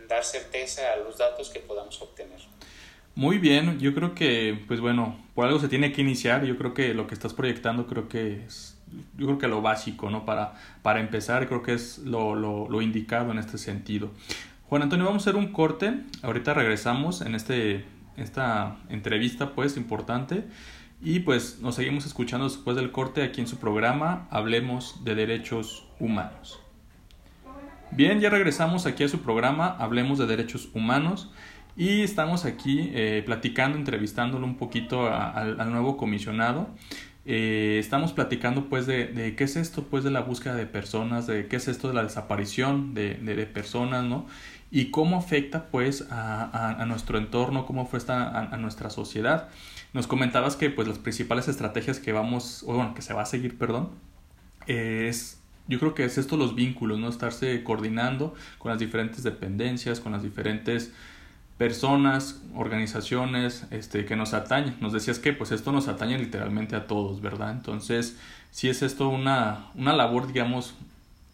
dar 0.09 0.25
certeza 0.25 0.93
a 0.93 0.97
los 0.97 1.19
datos 1.19 1.51
que 1.51 1.61
podamos 1.61 2.01
obtener. 2.03 2.41
Muy 3.15 3.39
bien, 3.39 3.79
yo 3.79 3.95
creo 3.95 4.15
que, 4.15 4.65
pues 4.67 4.81
bueno, 4.81 5.17
por 5.35 5.47
algo 5.47 5.59
se 5.59 5.69
tiene 5.69 5.93
que 5.93 6.01
iniciar, 6.01 6.45
yo 6.47 6.57
creo 6.57 6.73
que 6.73 6.95
lo 6.95 7.07
que 7.07 7.15
estás 7.15 7.35
proyectando 7.35 7.87
creo 7.87 8.09
que 8.09 8.43
es, 8.45 8.81
yo 9.19 9.27
creo 9.27 9.39
que 9.39 9.49
lo 9.49 9.61
básico, 9.61 10.09
¿no? 10.09 10.25
Para, 10.25 10.55
para 10.83 11.01
empezar, 11.01 11.47
creo 11.47 11.63
que 11.63 11.75
es 11.75 11.99
lo, 11.99 12.35
lo, 12.35 12.71
lo 12.71 12.81
indicado 12.81 13.31
en 13.31 13.39
este 13.39 13.59
sentido. 13.59 14.13
Juan 14.63 14.83
Antonio, 14.83 15.05
vamos 15.05 15.27
a 15.27 15.31
hacer 15.31 15.39
un 15.39 15.53
corte, 15.53 15.93
ahorita 16.23 16.55
regresamos 16.55 17.21
en 17.21 17.35
este, 17.35 17.85
esta 18.17 18.79
entrevista, 18.89 19.51
pues, 19.51 19.77
importante, 19.77 20.45
y 21.03 21.21
pues 21.21 21.59
nos 21.61 21.75
seguimos 21.75 22.07
escuchando 22.07 22.49
después 22.49 22.77
del 22.77 22.93
corte 22.93 23.23
aquí 23.23 23.43
en 23.43 23.47
su 23.47 23.59
programa, 23.59 24.27
Hablemos 24.31 25.05
de 25.05 25.15
Derechos 25.15 25.87
Humanos. 26.01 26.61
Bien, 27.91 28.21
ya 28.21 28.31
regresamos 28.31 28.87
aquí 28.87 29.05
a 29.05 29.09
su 29.09 29.21
programa, 29.21 29.77
Hablemos 29.79 30.19
de 30.19 30.27
Derechos 30.27 30.71
Humanos 30.73 31.31
y 31.77 32.03
estamos 32.03 32.45
aquí 32.45 32.91
eh, 32.95 33.23
platicando, 33.25 33.79
entrevistándolo 33.79 34.47
un 34.47 34.57
poquito 34.57 35.07
al 35.13 35.71
nuevo 35.71 35.97
comisionado. 35.97 36.69
Eh, 37.25 37.77
estamos 37.79 38.13
platicando 38.13 38.69
pues 38.69 38.87
de, 38.87 39.35
qué 39.37 39.45
es 39.45 39.55
esto 39.55 39.85
pues 39.85 40.03
de 40.03 40.11
la 40.11 40.21
búsqueda 40.21 40.57
de 40.57 40.67
personas, 40.67 41.27
de 41.27 41.47
qué 41.47 41.57
es 41.57 41.69
esto 41.69 41.89
de 41.89 41.95
la 41.95 42.03
desaparición 42.03 42.95
de, 42.95 43.15
de, 43.15 43.47
personas, 43.47 44.05
¿no? 44.05 44.27
Y 44.73 44.87
cómo 44.87 45.19
afecta 45.19 45.67
pues 45.71 46.07
a, 46.11 46.81
a, 46.81 46.85
nuestro 46.87 47.19
entorno, 47.19 47.65
cómo 47.67 47.83
afecta 47.83 48.25
a, 48.29 48.55
a, 48.55 48.57
nuestra 48.57 48.91
sociedad. 48.91 49.49
Nos 49.93 50.07
comentabas 50.07 50.57
que 50.57 50.71
pues 50.71 50.89
las 50.89 50.99
principales 50.99 51.47
estrategias 51.47 52.01
que 52.01 52.13
vamos, 52.13 52.65
o 52.65 52.75
bueno, 52.75 52.95
que 52.95 53.03
se 53.03 53.13
va 53.15 53.23
a 53.23 53.27
seguir, 53.27 53.57
perdón, 53.57 53.91
es 54.67 55.39
yo 55.69 55.79
creo 55.79 55.95
que 55.95 56.05
es 56.05 56.19
esto 56.19 56.37
los 56.37 56.57
vínculos, 56.57 56.99
¿no? 56.99 57.09
Estarse 57.09 57.63
coordinando 57.63 58.35
con 58.59 58.71
las 58.71 58.81
diferentes 58.81 59.23
dependencias, 59.23 60.01
con 60.01 60.11
las 60.11 60.23
diferentes 60.23 60.93
personas, 61.63 62.43
organizaciones 62.57 63.69
este, 63.71 64.05
que 64.05 64.17
nos 64.17 64.35
atañen. 64.35 64.75
Nos 64.81 64.93
decías 64.93 65.21
que 65.21 65.33
pues 65.33 65.53
esto 65.53 65.71
nos 65.71 65.87
atañe 65.87 66.19
literalmente 66.19 66.75
a 66.75 66.89
todos, 66.89 67.21
¿verdad? 67.21 67.53
Entonces, 67.53 68.19
sí 68.51 68.69
es 68.69 68.83
esto 68.83 69.09
una, 69.09 69.67
una 69.77 69.93
labor, 69.93 70.27
digamos, 70.27 70.75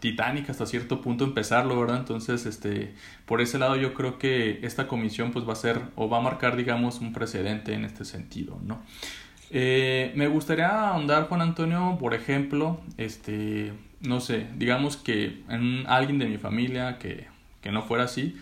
titánica 0.01 0.53
hasta 0.53 0.67
cierto 0.67 1.01
punto 1.01 1.25
empezarlo, 1.25 1.81
¿verdad? 1.81 1.97
Entonces, 2.01 2.45
este, 2.45 2.93
por 3.25 3.41
ese 3.41 3.59
lado 3.59 3.77
yo 3.77 3.95
creo 3.95 4.19
que 4.19 4.61
esta 4.65 4.87
comisión 4.87 5.33
pues 5.33 5.49
va 5.49 5.55
a 5.55 5.57
ser 5.57 5.81
o 5.97 6.11
va 6.11 6.19
a 6.19 6.21
marcar, 6.21 6.59
digamos, 6.59 7.01
un 7.01 7.15
precedente 7.15 7.73
en 7.73 7.87
este 7.87 8.05
sentido, 8.05 8.61
¿no? 8.63 8.83
Eh, 9.51 10.13
me 10.15 10.27
gustaría 10.27 10.91
ahondar, 10.91 11.29
Juan 11.29 11.41
Antonio, 11.41 11.97
por 11.99 12.13
ejemplo, 12.13 12.83
este, 12.99 13.73
no 14.03 14.21
sé, 14.21 14.47
digamos 14.59 14.99
que 14.99 15.43
en 15.49 15.87
alguien 15.87 16.19
de 16.19 16.27
mi 16.27 16.37
familia 16.37 16.99
que, 16.99 17.29
que 17.63 17.73
no 17.73 17.83
fuera 17.83 18.05
así, 18.05 18.37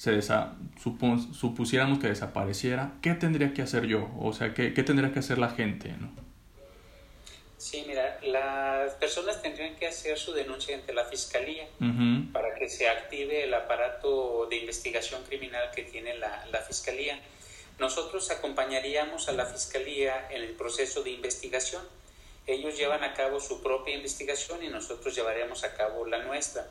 se 0.00 0.12
desa 0.12 0.56
supusiéramos 0.82 1.98
que 1.98 2.08
desapareciera, 2.08 2.94
¿qué 3.02 3.12
tendría 3.12 3.52
que 3.52 3.60
hacer 3.60 3.84
yo? 3.84 4.10
O 4.18 4.32
sea, 4.32 4.54
¿qué, 4.54 4.72
qué 4.72 4.82
tendría 4.82 5.12
que 5.12 5.18
hacer 5.18 5.36
la 5.36 5.50
gente? 5.50 5.90
¿no? 5.90 6.10
Sí, 7.58 7.84
mira, 7.86 8.18
las 8.22 8.94
personas 8.94 9.42
tendrían 9.42 9.76
que 9.76 9.86
hacer 9.86 10.16
su 10.16 10.32
denuncia 10.32 10.74
ante 10.74 10.94
la 10.94 11.04
fiscalía 11.04 11.68
para 12.32 12.54
que 12.54 12.70
se 12.70 12.88
active 12.88 13.44
el 13.44 13.52
aparato 13.52 14.46
de 14.46 14.56
investigación 14.56 15.22
criminal 15.24 15.70
que 15.76 15.82
tiene 15.82 16.16
la, 16.16 16.46
la 16.46 16.60
fiscalía. 16.60 17.20
Nosotros 17.78 18.30
acompañaríamos 18.30 19.28
a 19.28 19.32
la 19.32 19.44
fiscalía 19.44 20.28
en 20.30 20.44
el 20.44 20.52
proceso 20.52 21.02
de 21.02 21.10
investigación 21.10 21.82
ellos 22.46 22.76
llevan 22.76 23.04
a 23.04 23.14
cabo 23.14 23.40
su 23.40 23.62
propia 23.62 23.94
investigación 23.94 24.62
y 24.62 24.68
nosotros 24.68 25.14
llevaremos 25.14 25.62
a 25.64 25.74
cabo 25.74 26.06
la 26.06 26.22
nuestra, 26.24 26.66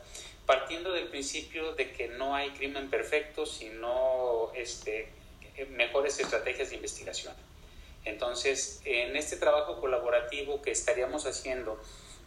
partiendo 0.46 0.92
del 0.92 1.08
principio 1.08 1.74
de 1.74 1.92
que 1.92 2.08
no 2.08 2.34
hay 2.34 2.50
crimen 2.50 2.90
perfecto, 2.90 3.46
sino 3.46 4.50
este, 4.54 5.08
mejores 5.70 6.18
estrategias 6.18 6.70
de 6.70 6.76
investigación. 6.76 7.34
Entonces, 8.04 8.80
en 8.84 9.16
este 9.16 9.36
trabajo 9.36 9.80
colaborativo 9.80 10.62
que 10.62 10.70
estaríamos 10.70 11.26
haciendo, 11.26 11.80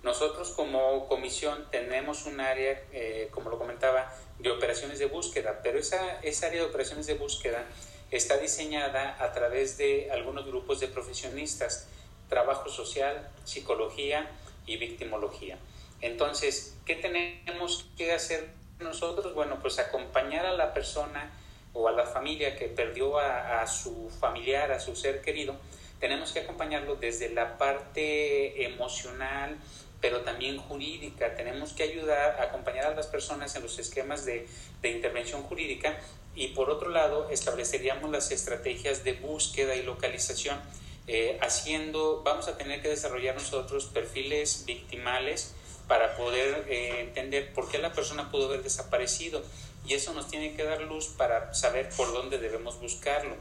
nosotros 0.04 0.50
como 0.52 1.08
comisión 1.08 1.68
tenemos 1.72 2.26
un 2.26 2.40
área, 2.40 2.82
eh, 2.92 3.30
como 3.32 3.50
lo 3.50 3.58
comentaba, 3.58 4.14
de 4.40 4.52
operaciones 4.52 5.00
de 5.00 5.06
búsqueda, 5.06 5.62
pero 5.64 5.80
esa, 5.80 6.20
esa 6.22 6.48
área 6.48 6.62
de 6.62 6.68
operaciones 6.68 7.08
de 7.08 7.14
búsqueda 7.14 7.66
está 8.12 8.38
diseñada 8.38 9.16
a 9.20 9.32
través 9.32 9.78
de 9.78 10.12
algunos 10.12 10.46
grupos 10.46 10.80
de 10.80 10.88
profesionistas 10.88 11.88
trabajo 12.34 12.68
social, 12.68 13.30
psicología 13.44 14.30
y 14.66 14.78
victimología. 14.78 15.58
Entonces, 16.04 16.76
¿qué 16.86 16.96
tenemos 16.96 17.86
que 17.96 18.12
hacer 18.12 18.50
nosotros? 18.80 19.34
Bueno, 19.34 19.60
pues 19.62 19.80
acompañar 19.80 20.46
a 20.46 20.52
la 20.52 20.74
persona 20.74 21.32
o 21.72 21.88
a 21.88 21.94
la 21.94 22.06
familia 22.06 22.58
que 22.58 22.66
perdió 22.66 23.18
a, 23.18 23.66
su 23.68 24.10
familiar, 24.20 24.74
a 24.74 24.82
su 24.82 24.98
ser 24.98 25.22
querido, 25.22 25.56
tenemos 26.02 26.34
que 26.34 26.42
acompañarlo 26.42 26.96
desde 26.96 27.30
la 27.30 27.58
parte 27.58 28.66
emocional, 28.66 29.58
pero 30.02 30.24
también 30.24 30.58
jurídica. 30.58 31.36
Tenemos 31.36 31.72
que 31.72 31.84
ayudar 31.84 32.38
a 32.38 32.44
acompañar 32.44 32.88
a 32.88 32.94
las 32.94 33.08
personas 33.08 33.56
en 33.56 33.64
los 33.64 33.80
esquemas 33.80 34.26
de, 34.26 34.46
intervención 34.84 35.42
jurídica 35.44 35.98
y 36.36 36.50
por 36.50 36.70
otro 36.70 36.90
lado 36.90 37.30
estableceríamos 37.30 38.12
las 38.12 38.30
estrategias 38.32 39.06
de 39.06 39.14
búsqueda 39.14 39.74
y 39.78 39.84
localización 39.84 40.60
eh, 41.08 41.38
haciendo, 41.42 42.24
vamos 42.26 42.50
a 42.50 42.58
tener 42.58 42.82
que 42.82 42.90
desarrollar 42.90 43.36
nosotros 43.36 43.86
perfiles 43.86 44.66
victimales 44.66 45.56
para 45.88 46.16
poder 46.16 46.66
eh, 46.70 47.02
entender 47.02 47.54
por 47.54 47.70
qué 47.70 47.78
la 47.78 47.94
persona 47.94 48.32
pudo 48.32 48.48
haber 48.48 48.64
desaparecido 48.64 49.44
y 49.86 49.94
eso 49.94 50.14
nos 50.14 50.28
tiene 50.30 50.56
que 50.56 50.64
dar 50.64 50.82
luz 50.82 51.08
para 51.08 51.54
saber 51.54 51.90
por 51.98 52.14
dónde 52.14 52.38
debemos 52.38 52.80
buscarlo. 52.80 53.36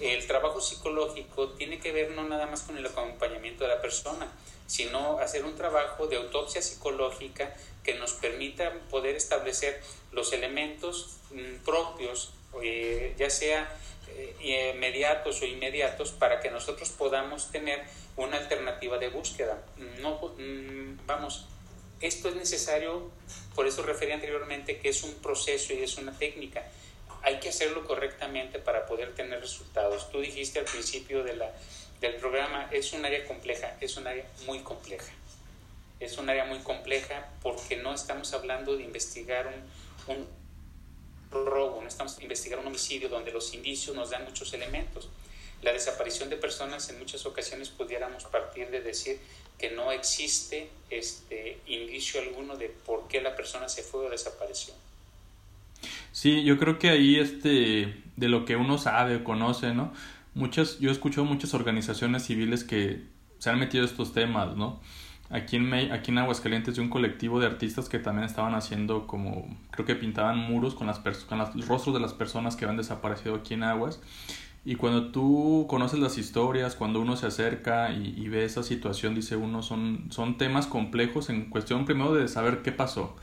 El 0.00 0.26
trabajo 0.26 0.60
psicológico 0.60 1.50
tiene 1.50 1.78
que 1.78 1.92
ver 1.92 2.10
no 2.10 2.24
nada 2.24 2.46
más 2.46 2.62
con 2.62 2.76
el 2.76 2.84
acompañamiento 2.86 3.64
de 3.64 3.70
la 3.70 3.80
persona, 3.80 4.30
sino 4.66 5.18
hacer 5.18 5.44
un 5.44 5.54
trabajo 5.54 6.06
de 6.06 6.16
autopsia 6.16 6.62
psicológica 6.62 7.54
que 7.84 7.94
nos 7.94 8.12
permita 8.14 8.72
poder 8.90 9.16
establecer 9.16 9.80
los 10.12 10.32
elementos 10.32 11.18
mm, 11.30 11.64
propios, 11.64 12.32
eh, 12.62 13.14
ya 13.18 13.30
sea 13.30 13.76
eh, 14.08 14.72
inmediatos 14.74 15.40
o 15.42 15.46
inmediatos, 15.46 16.12
para 16.12 16.40
que 16.40 16.50
nosotros 16.50 16.90
podamos 16.90 17.50
tener 17.50 17.82
una 18.16 18.38
alternativa 18.38 18.98
de 18.98 19.08
búsqueda. 19.08 19.62
No, 20.00 20.16
mm, 20.38 21.06
vamos, 21.06 21.46
esto 22.02 22.28
es 22.28 22.34
necesario, 22.34 23.10
por 23.54 23.66
eso 23.66 23.82
referí 23.82 24.12
anteriormente 24.12 24.78
que 24.78 24.88
es 24.88 25.02
un 25.04 25.14
proceso 25.14 25.72
y 25.72 25.82
es 25.82 25.96
una 25.96 26.16
técnica. 26.18 26.66
Hay 27.22 27.38
que 27.38 27.48
hacerlo 27.48 27.84
correctamente 27.84 28.58
para 28.58 28.86
poder 28.86 29.14
tener 29.14 29.40
resultados. 29.40 30.10
Tú 30.10 30.20
dijiste 30.20 30.58
al 30.58 30.64
principio 30.64 31.22
de 31.22 31.40
del 32.00 32.16
programa, 32.16 32.68
es 32.72 32.92
un 32.92 33.04
área 33.04 33.24
compleja, 33.26 33.76
es 33.80 33.96
un 33.96 34.08
área 34.08 34.26
muy 34.46 34.58
compleja. 34.58 35.12
Es 36.00 36.18
un 36.18 36.28
área 36.28 36.44
muy 36.44 36.58
compleja 36.58 37.28
porque 37.42 37.76
no 37.76 37.94
estamos 37.94 38.32
hablando 38.32 38.76
de 38.76 38.82
investigar 38.82 39.46
un, 40.08 40.16
un 40.16 40.26
robo, 41.30 41.80
no 41.80 41.86
estamos 41.86 42.20
investigar 42.20 42.58
un 42.58 42.66
homicidio 42.66 43.08
donde 43.08 43.30
los 43.30 43.54
indicios 43.54 43.94
nos 43.94 44.10
dan 44.10 44.24
muchos 44.24 44.52
elementos. 44.52 45.08
La 45.62 45.72
desaparición 45.72 46.28
de 46.28 46.36
personas 46.36 46.88
en 46.88 46.98
muchas 46.98 47.24
ocasiones 47.24 47.68
pudiéramos 47.68 48.24
partir 48.24 48.68
de 48.70 48.80
decir 48.80 49.20
que 49.62 49.70
no 49.70 49.92
existe 49.92 50.68
este 50.90 51.60
indicio 51.68 52.20
alguno 52.20 52.56
de 52.56 52.68
por 52.84 53.06
qué 53.06 53.22
la 53.22 53.36
persona 53.36 53.68
se 53.68 53.84
fue 53.84 54.06
o 54.06 54.10
desapareció. 54.10 54.74
Sí, 56.10 56.42
yo 56.42 56.58
creo 56.58 56.80
que 56.80 56.90
ahí 56.90 57.20
este 57.20 58.02
de 58.16 58.28
lo 58.28 58.44
que 58.44 58.56
uno 58.56 58.76
sabe 58.76 59.16
o 59.16 59.24
conoce, 59.24 59.72
¿no? 59.72 59.92
Muchas 60.34 60.80
yo 60.80 60.88
he 60.88 60.92
escuchado 60.92 61.24
muchas 61.24 61.54
organizaciones 61.54 62.24
civiles 62.24 62.64
que 62.64 63.04
se 63.38 63.50
han 63.50 63.60
metido 63.60 63.84
estos 63.84 64.12
temas, 64.12 64.56
¿no? 64.56 64.80
Aquí 65.30 65.56
en, 65.56 65.72
aquí 65.92 66.10
en 66.10 66.18
Aguascalientes 66.18 66.74
de 66.74 66.80
un 66.80 66.90
colectivo 66.90 67.38
de 67.38 67.46
artistas 67.46 67.88
que 67.88 68.00
también 68.00 68.26
estaban 68.26 68.56
haciendo 68.56 69.06
como, 69.06 69.46
creo 69.70 69.86
que 69.86 69.94
pintaban 69.94 70.38
muros 70.38 70.74
con, 70.74 70.88
las 70.88 70.98
con 70.98 71.38
los 71.38 71.68
rostros 71.68 71.94
de 71.94 72.00
las 72.00 72.14
personas 72.14 72.56
que 72.56 72.64
habían 72.64 72.78
desaparecido 72.78 73.36
aquí 73.36 73.54
en 73.54 73.62
Aguas 73.62 74.00
y 74.64 74.76
cuando 74.76 75.10
tú 75.10 75.66
conoces 75.68 75.98
las 75.98 76.18
historias, 76.18 76.76
cuando 76.76 77.00
uno 77.00 77.16
se 77.16 77.26
acerca 77.26 77.92
y, 77.92 78.28
ve 78.28 78.44
esa 78.44 78.62
situación, 78.62 79.14
dice 79.14 79.34
uno, 79.34 79.60
son, 79.60 80.06
son 80.10 80.38
temas 80.38 80.68
complejos 80.68 81.30
en 81.30 81.50
cuestión 81.50 81.84
primero 81.84 82.14
de 82.14 82.28
saber 82.28 82.62
qué 82.62 82.70
pasó. 82.70 83.16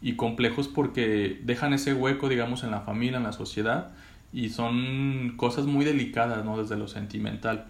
Y 0.00 0.16
complejos 0.16 0.68
porque 0.68 1.38
dejan 1.42 1.74
ese 1.74 1.92
hueco, 1.92 2.30
digamos, 2.30 2.64
en 2.64 2.70
la 2.70 2.80
familia, 2.80 3.18
en 3.18 3.24
la 3.24 3.32
sociedad, 3.32 3.90
y 4.32 4.48
son 4.48 5.34
cosas 5.36 5.66
muy 5.66 5.84
delicadas, 5.84 6.46
¿no? 6.46 6.56
Desde 6.56 6.76
lo 6.76 6.88
sentimental. 6.88 7.66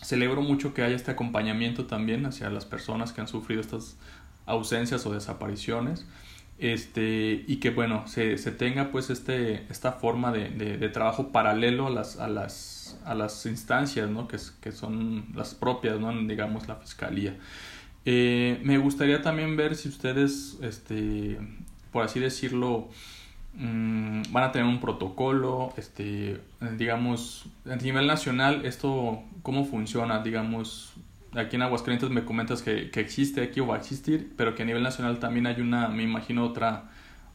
Celebro 0.00 0.40
mucho 0.42 0.72
que 0.72 0.82
haya 0.82 0.94
este 0.94 1.10
acompañamiento 1.10 1.86
también 1.86 2.26
hacia 2.26 2.48
las 2.50 2.64
personas 2.64 3.12
que 3.12 3.22
han 3.22 3.28
sufrido 3.28 3.60
estas 3.60 3.96
ausencias 4.44 5.04
o 5.06 5.12
desapariciones 5.12 6.06
este 6.58 7.44
y 7.46 7.56
que 7.56 7.70
bueno 7.70 8.06
se, 8.06 8.38
se 8.38 8.50
tenga 8.50 8.90
pues 8.90 9.10
este 9.10 9.66
esta 9.68 9.92
forma 9.92 10.32
de, 10.32 10.48
de, 10.48 10.88
trabajo 10.88 11.28
paralelo 11.28 11.88
a 11.88 11.90
las 11.90 12.18
a 12.18 12.28
las 12.28 12.98
a 13.04 13.14
las 13.14 13.44
instancias 13.46 14.08
¿no? 14.08 14.26
que, 14.26 14.38
que 14.60 14.72
son 14.72 15.26
las 15.34 15.54
propias 15.54 16.00
no 16.00 16.12
digamos 16.26 16.66
la 16.68 16.76
fiscalía. 16.76 17.36
Eh, 18.04 18.60
me 18.62 18.78
gustaría 18.78 19.20
también 19.20 19.56
ver 19.56 19.74
si 19.74 19.88
ustedes 19.88 20.58
este 20.62 21.38
por 21.92 22.04
así 22.04 22.20
decirlo 22.20 22.88
mm, 23.54 24.22
van 24.30 24.44
a 24.44 24.52
tener 24.52 24.66
un 24.66 24.80
protocolo 24.80 25.74
este 25.76 26.40
digamos 26.78 27.46
a 27.68 27.76
nivel 27.76 28.06
nacional 28.06 28.64
esto 28.64 29.22
cómo 29.42 29.64
funciona 29.66 30.22
digamos 30.22 30.94
aquí 31.36 31.56
en 31.56 31.62
Aguascalientes 31.62 32.10
me 32.10 32.24
comentas 32.24 32.62
que, 32.62 32.90
que, 32.90 33.00
existe 33.00 33.42
aquí 33.42 33.60
o 33.60 33.66
va 33.66 33.76
a 33.76 33.78
existir, 33.78 34.32
pero 34.36 34.54
que 34.54 34.62
a 34.62 34.66
nivel 34.66 34.82
nacional 34.82 35.18
también 35.18 35.46
hay 35.46 35.60
una, 35.60 35.88
me 35.88 36.02
imagino, 36.02 36.44
otra, 36.44 36.90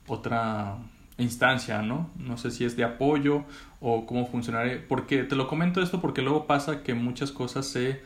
otra 0.07 0.77
instancia, 1.17 1.81
¿no? 1.81 2.09
No 2.15 2.37
sé 2.37 2.51
si 2.51 2.65
es 2.65 2.75
de 2.75 2.83
apoyo 2.83 3.43
o 3.79 4.05
cómo 4.05 4.25
funcionará. 4.27 4.81
Porque 4.87 5.23
te 5.23 5.35
lo 5.35 5.47
comento 5.47 5.81
esto 5.81 6.01
porque 6.01 6.21
luego 6.21 6.47
pasa 6.47 6.83
que 6.83 6.93
muchas 6.93 7.31
cosas 7.31 7.67
se 7.67 8.01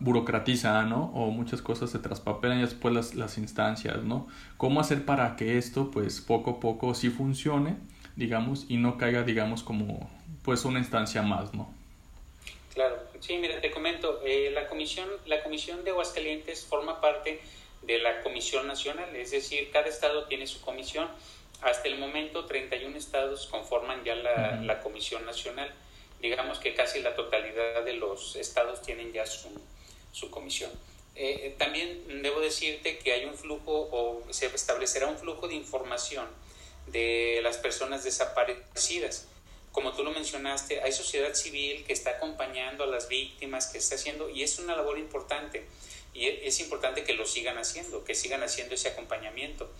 burocratizan, 0.00 0.88
¿no? 0.88 1.06
O 1.14 1.30
muchas 1.30 1.62
cosas 1.62 1.90
se 1.90 1.98
traspapelan 1.98 2.58
y 2.58 2.62
después 2.62 2.94
las, 2.94 3.14
las 3.14 3.38
instancias, 3.38 4.02
¿no? 4.04 4.28
¿Cómo 4.56 4.80
hacer 4.80 5.04
para 5.04 5.36
que 5.36 5.58
esto, 5.58 5.90
pues, 5.90 6.20
poco 6.20 6.52
a 6.52 6.60
poco 6.60 6.94
sí 6.94 7.10
funcione, 7.10 7.76
digamos, 8.16 8.66
y 8.68 8.76
no 8.76 8.96
caiga, 8.96 9.22
digamos, 9.22 9.62
como, 9.62 10.08
pues, 10.42 10.64
una 10.64 10.78
instancia 10.78 11.22
más, 11.22 11.52
¿no? 11.52 11.68
Claro, 12.74 12.96
sí, 13.20 13.38
mira, 13.38 13.60
te 13.60 13.70
comento, 13.70 14.20
eh, 14.24 14.50
la, 14.50 14.66
comisión, 14.66 15.08
la 15.26 15.42
Comisión 15.42 15.84
de 15.84 15.90
Aguascalientes 15.90 16.64
forma 16.64 17.00
parte 17.00 17.40
de 17.82 17.98
la 17.98 18.22
Comisión 18.22 18.66
Nacional, 18.66 19.14
es 19.16 19.30
decir, 19.30 19.70
cada 19.70 19.88
estado 19.88 20.24
tiene 20.24 20.46
su 20.46 20.60
comisión. 20.60 21.08
Hasta 21.62 21.88
el 21.88 21.98
momento, 21.98 22.46
31 22.46 22.96
estados 22.96 23.46
conforman 23.46 24.04
ya 24.04 24.14
la, 24.14 24.60
la 24.62 24.80
Comisión 24.80 25.24
Nacional. 25.26 25.72
Digamos 26.20 26.58
que 26.58 26.74
casi 26.74 27.00
la 27.00 27.14
totalidad 27.14 27.84
de 27.84 27.94
los 27.94 28.36
estados 28.36 28.82
tienen 28.82 29.12
ya 29.12 29.26
su, 29.26 29.48
su 30.12 30.30
comisión. 30.30 30.70
Eh, 31.14 31.46
eh, 31.46 31.54
también 31.58 32.22
debo 32.22 32.40
decirte 32.40 32.98
que 32.98 33.12
hay 33.12 33.24
un 33.24 33.34
flujo 33.34 33.88
o 33.90 34.22
se 34.30 34.46
establecerá 34.46 35.08
un 35.08 35.18
flujo 35.18 35.48
de 35.48 35.54
información 35.54 36.26
de 36.86 37.40
las 37.42 37.58
personas 37.58 38.04
desaparecidas 38.04 39.26
como 39.72 39.92
tú 39.92 40.02
lo 40.02 40.10
mencionaste, 40.10 40.80
hay 40.82 40.92
sociedad 40.92 41.34
civil 41.34 41.84
que 41.84 41.92
está 41.92 42.10
acompañando 42.10 42.84
a 42.84 42.86
las 42.86 43.08
víctimas, 43.08 43.66
que 43.66 43.78
está 43.78 43.94
haciendo, 43.94 44.28
y 44.28 44.42
es 44.42 44.58
una 44.58 44.74
labor 44.74 44.98
importante, 44.98 45.64
y 46.14 46.26
e, 46.26 46.46
es 46.46 46.60
importante 46.60 47.04
que 47.04 47.12
lo 47.12 47.26
sigan 47.26 47.58
haciendo, 47.58 48.04
que 48.04 48.14
sigan 48.14 48.42
haciendo 48.42 48.74
ese 48.74 48.88
acompañamiento. 48.88 49.70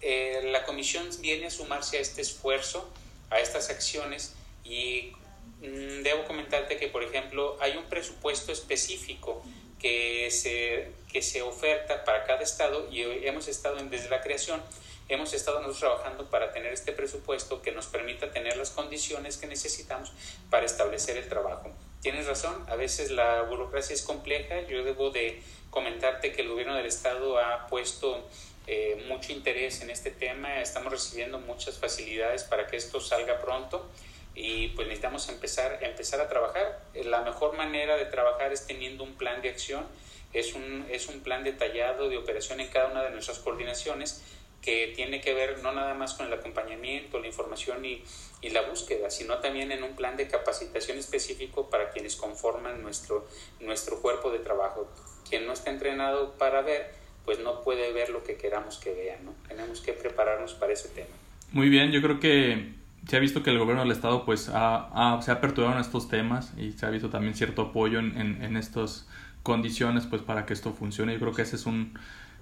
Eh, 0.00 0.48
la 0.52 0.64
comisión 0.64 1.08
viene 1.20 1.46
a 1.46 1.50
sumarse 1.50 1.98
a 1.98 2.00
este 2.00 2.22
esfuerzo, 2.22 2.90
a 3.30 3.40
estas 3.40 3.70
acciones, 3.70 4.34
y 4.64 5.12
mm, 5.60 6.02
debo 6.02 6.24
comentarte 6.24 6.78
que, 6.78 6.88
por 6.88 7.02
ejemplo, 7.04 7.56
hay 7.60 7.76
un 7.76 7.84
presupuesto 7.84 8.52
específico 8.52 9.42
que 9.78 10.30
se, 10.30 10.92
que 11.12 11.22
se 11.22 11.42
oferta 11.42 12.04
para 12.04 12.24
cada 12.24 12.42
estado, 12.42 12.90
y 12.90 13.02
hemos 13.02 13.48
estado 13.48 13.76
desde 13.84 14.08
la 14.08 14.22
creación, 14.22 14.62
hemos 15.08 15.32
estado 15.32 15.58
nosotros 15.60 15.80
trabajando 15.80 16.28
para 16.30 16.52
tener 16.52 16.72
este 16.72 16.92
presupuesto 16.92 17.62
que 17.62 17.72
nos 17.72 17.86
permita 17.86 18.30
tener 18.30 18.56
las 18.56 18.70
condiciones 18.70 19.36
que 19.36 19.46
necesitamos 19.46 20.12
para 20.50 20.66
establecer 20.66 21.16
el 21.16 21.28
trabajo. 21.28 21.70
Tienes 22.02 22.26
razón, 22.26 22.64
a 22.68 22.76
veces 22.76 23.10
la 23.10 23.42
burocracia 23.42 23.94
es 23.94 24.02
compleja. 24.02 24.60
Yo 24.68 24.84
debo 24.84 25.10
de 25.10 25.42
comentarte 25.70 26.32
que 26.32 26.42
el 26.42 26.48
gobierno 26.48 26.74
del 26.74 26.86
estado 26.86 27.38
ha 27.38 27.66
puesto 27.66 28.28
eh, 28.66 29.04
mucho 29.08 29.32
interés 29.32 29.80
en 29.82 29.90
este 29.90 30.10
tema. 30.10 30.60
Estamos 30.60 30.92
recibiendo 30.92 31.38
muchas 31.38 31.78
facilidades 31.78 32.44
para 32.44 32.66
que 32.66 32.76
esto 32.76 33.00
salga 33.00 33.40
pronto 33.40 33.88
y 34.34 34.68
pues 34.68 34.86
necesitamos 34.86 35.28
empezar, 35.28 35.78
empezar 35.82 36.20
a 36.20 36.28
trabajar. 36.28 36.80
La 37.04 37.22
mejor 37.22 37.56
manera 37.56 37.96
de 37.96 38.06
trabajar 38.06 38.52
es 38.52 38.66
teniendo 38.66 39.04
un 39.04 39.14
plan 39.14 39.40
de 39.40 39.48
acción. 39.48 39.86
Es 40.32 40.54
un, 40.54 40.86
es 40.90 41.06
un 41.06 41.20
plan 41.20 41.44
detallado 41.44 42.08
de 42.08 42.18
operación 42.18 42.60
en 42.60 42.68
cada 42.68 42.88
una 42.88 43.02
de 43.02 43.10
nuestras 43.10 43.38
coordinaciones 43.38 44.22
que 44.62 44.92
tiene 44.94 45.20
que 45.20 45.32
ver 45.32 45.62
no 45.62 45.72
nada 45.72 45.94
más 45.94 46.14
con 46.14 46.26
el 46.26 46.32
acompañamiento, 46.32 47.20
la 47.20 47.28
información 47.28 47.84
y, 47.84 48.02
y, 48.42 48.50
la 48.50 48.62
búsqueda, 48.62 49.10
sino 49.10 49.38
también 49.38 49.70
en 49.70 49.84
un 49.84 49.94
plan 49.94 50.16
de 50.16 50.26
capacitación 50.26 50.98
específico 50.98 51.70
para 51.70 51.90
quienes 51.90 52.16
conforman 52.16 52.82
nuestro, 52.82 53.28
nuestro 53.60 54.00
cuerpo 54.00 54.30
de 54.30 54.40
trabajo. 54.40 54.90
Quien 55.28 55.46
no 55.46 55.52
está 55.52 55.70
entrenado 55.70 56.32
para 56.34 56.62
ver, 56.62 56.92
pues 57.24 57.38
no 57.38 57.62
puede 57.62 57.92
ver 57.92 58.10
lo 58.10 58.24
que 58.24 58.36
queramos 58.36 58.78
que 58.78 58.92
vea, 58.92 59.18
¿no? 59.24 59.34
Tenemos 59.48 59.80
que 59.80 59.92
prepararnos 59.92 60.54
para 60.54 60.72
ese 60.72 60.88
tema. 60.88 61.14
Muy 61.52 61.68
bien, 61.68 61.92
yo 61.92 62.02
creo 62.02 62.18
que 62.18 62.74
se 63.08 63.16
ha 63.16 63.20
visto 63.20 63.42
que 63.42 63.50
el 63.50 63.58
gobierno 63.58 63.82
del 63.82 63.92
estado 63.92 64.24
pues 64.24 64.50
ha, 64.52 65.20
se 65.22 65.30
ha 65.30 65.34
aperturado 65.34 65.74
en 65.74 65.80
estos 65.80 66.08
temas 66.08 66.52
y 66.56 66.72
se 66.72 66.86
ha 66.86 66.90
visto 66.90 67.08
también 67.08 67.34
cierto 67.34 67.62
apoyo 67.62 68.00
en, 68.00 68.20
en, 68.20 68.42
en 68.42 68.56
estas 68.56 69.08
condiciones 69.44 70.06
pues 70.06 70.22
para 70.22 70.44
que 70.44 70.54
esto 70.54 70.72
funcione. 70.72 71.12
Yo 71.12 71.20
creo 71.20 71.32
que 71.32 71.42
ese 71.42 71.54
es 71.54 71.66
un 71.66 71.96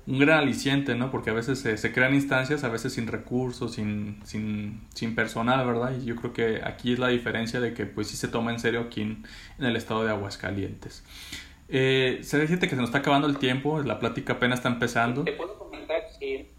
un 0.07 0.19
gran 0.19 0.41
aliciente, 0.41 0.95
¿no? 0.95 1.11
Porque 1.11 1.31
a 1.31 1.33
veces 1.33 1.61
se, 1.61 1.93
crean 1.93 2.15
instancias, 2.15 2.63
a 2.65 2.69
veces 2.69 2.93
sin 2.93 3.07
recursos, 3.07 3.75
sin, 3.75 4.21
sin, 4.25 4.83
sin, 4.95 5.15
personal, 5.15 5.67
¿verdad? 5.67 5.95
Y 5.99 6.05
yo 6.05 6.17
creo 6.17 6.33
que 6.33 6.61
aquí 6.63 6.93
es 6.93 6.99
la 6.99 7.09
diferencia 7.09 7.61
de 7.61 7.73
que 7.73 7.87
pues 7.87 8.09
sí 8.09 8.17
se 8.17 8.29
toma 8.29 8.53
en 8.53 8.59
serio 8.59 8.81
aquí 8.81 9.01
en, 9.01 9.25
el 9.59 9.77
estado 9.77 10.05
de 10.05 10.11
Aguascalientes. 10.11 11.05
Eh, 11.69 12.21
se 12.23 12.39
dice 12.39 12.59
que 12.59 12.69
se 12.69 12.77
nos 12.77 12.87
está 12.87 12.99
acabando 12.99 13.27
el 13.27 13.39
tiempo, 13.39 13.81
la 13.83 13.99
plática 13.99 14.35
apenas 14.35 14.59
está 14.59 14.69
empezando. 14.69 15.25
¿Te 15.25 15.33
puedo 15.33 15.59
comentar? 15.59 16.03
Sí, 16.19 16.51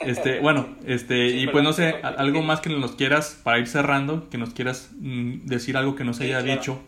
Este, 0.00 0.40
bueno, 0.40 0.76
este, 0.86 1.28
y 1.28 1.46
pues 1.48 1.62
no 1.62 1.74
sé, 1.74 1.96
algo 2.02 2.42
más 2.42 2.60
que 2.60 2.70
nos 2.70 2.92
quieras, 2.92 3.38
para 3.44 3.58
ir 3.58 3.66
cerrando, 3.66 4.30
que 4.30 4.38
nos 4.38 4.54
quieras 4.54 4.90
mm, 4.98 5.44
decir 5.44 5.76
algo 5.76 5.94
que 5.94 6.04
nos 6.04 6.20
haya 6.20 6.42
dicho. 6.42 6.80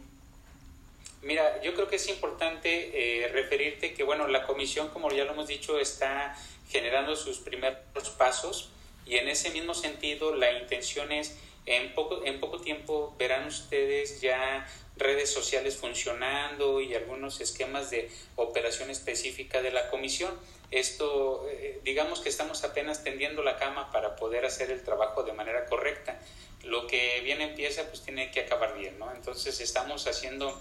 Mira, 1.22 1.62
yo 1.62 1.72
creo 1.74 1.88
que 1.88 1.96
es 1.96 2.08
importante 2.08 3.24
eh, 3.24 3.28
referirte 3.28 3.94
que, 3.94 4.02
bueno, 4.02 4.26
la 4.26 4.44
comisión, 4.44 4.88
como 4.88 5.10
ya 5.12 5.24
lo 5.24 5.32
hemos 5.32 5.46
dicho, 5.46 5.78
está 5.78 6.36
generando 6.68 7.14
sus 7.14 7.38
primeros 7.38 8.10
pasos 8.18 8.70
y 9.06 9.16
en 9.16 9.28
ese 9.28 9.50
mismo 9.50 9.72
sentido 9.74 10.34
la 10.34 10.52
intención 10.52 11.12
es, 11.12 11.36
en 11.66 11.94
poco, 11.94 12.24
en 12.24 12.40
poco 12.40 12.60
tiempo 12.60 13.14
verán 13.18 13.46
ustedes 13.46 14.20
ya 14.20 14.66
redes 14.96 15.32
sociales 15.32 15.76
funcionando 15.76 16.80
y 16.80 16.94
algunos 16.94 17.40
esquemas 17.40 17.90
de 17.90 18.10
operación 18.34 18.90
específica 18.90 19.62
de 19.62 19.70
la 19.70 19.90
comisión. 19.90 20.36
Esto, 20.72 21.46
eh, 21.50 21.80
digamos 21.84 22.20
que 22.20 22.30
estamos 22.30 22.64
apenas 22.64 23.04
tendiendo 23.04 23.42
la 23.42 23.58
cama 23.58 23.92
para 23.92 24.16
poder 24.16 24.44
hacer 24.44 24.70
el 24.72 24.82
trabajo 24.82 25.22
de 25.22 25.34
manera 25.34 25.66
correcta. 25.66 26.18
Lo 26.64 26.86
que 26.86 27.20
bien 27.22 27.40
empieza, 27.40 27.86
pues 27.88 28.02
tiene 28.02 28.30
que 28.30 28.40
acabar 28.40 28.76
bien, 28.76 28.98
¿no? 28.98 29.12
Entonces 29.14 29.60
estamos 29.60 30.06
haciendo 30.06 30.58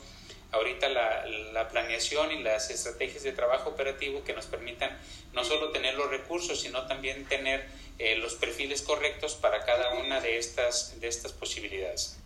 ahorita 0.51 0.89
la, 0.89 1.25
la, 1.53 1.69
planeación 1.69 2.31
y 2.31 2.43
las 2.43 2.69
estrategias 2.69 3.23
de 3.23 3.31
trabajo 3.31 3.69
operativo 3.69 4.23
que 4.23 4.33
nos 4.33 4.45
permitan 4.45 4.97
no 5.33 5.43
solo 5.43 5.71
tener 5.71 5.95
los 5.95 6.09
recursos, 6.09 6.59
sino 6.59 6.85
también 6.87 7.25
tener 7.25 7.65
eh, 7.99 8.17
los 8.17 8.35
perfiles 8.35 8.81
correctos 8.81 9.35
para 9.35 9.63
cada 9.63 9.93
una 9.93 10.19
de 10.19 10.37
estas, 10.37 10.99
de 10.99 11.07
estas 11.07 11.31
posibilidades. 11.33 12.20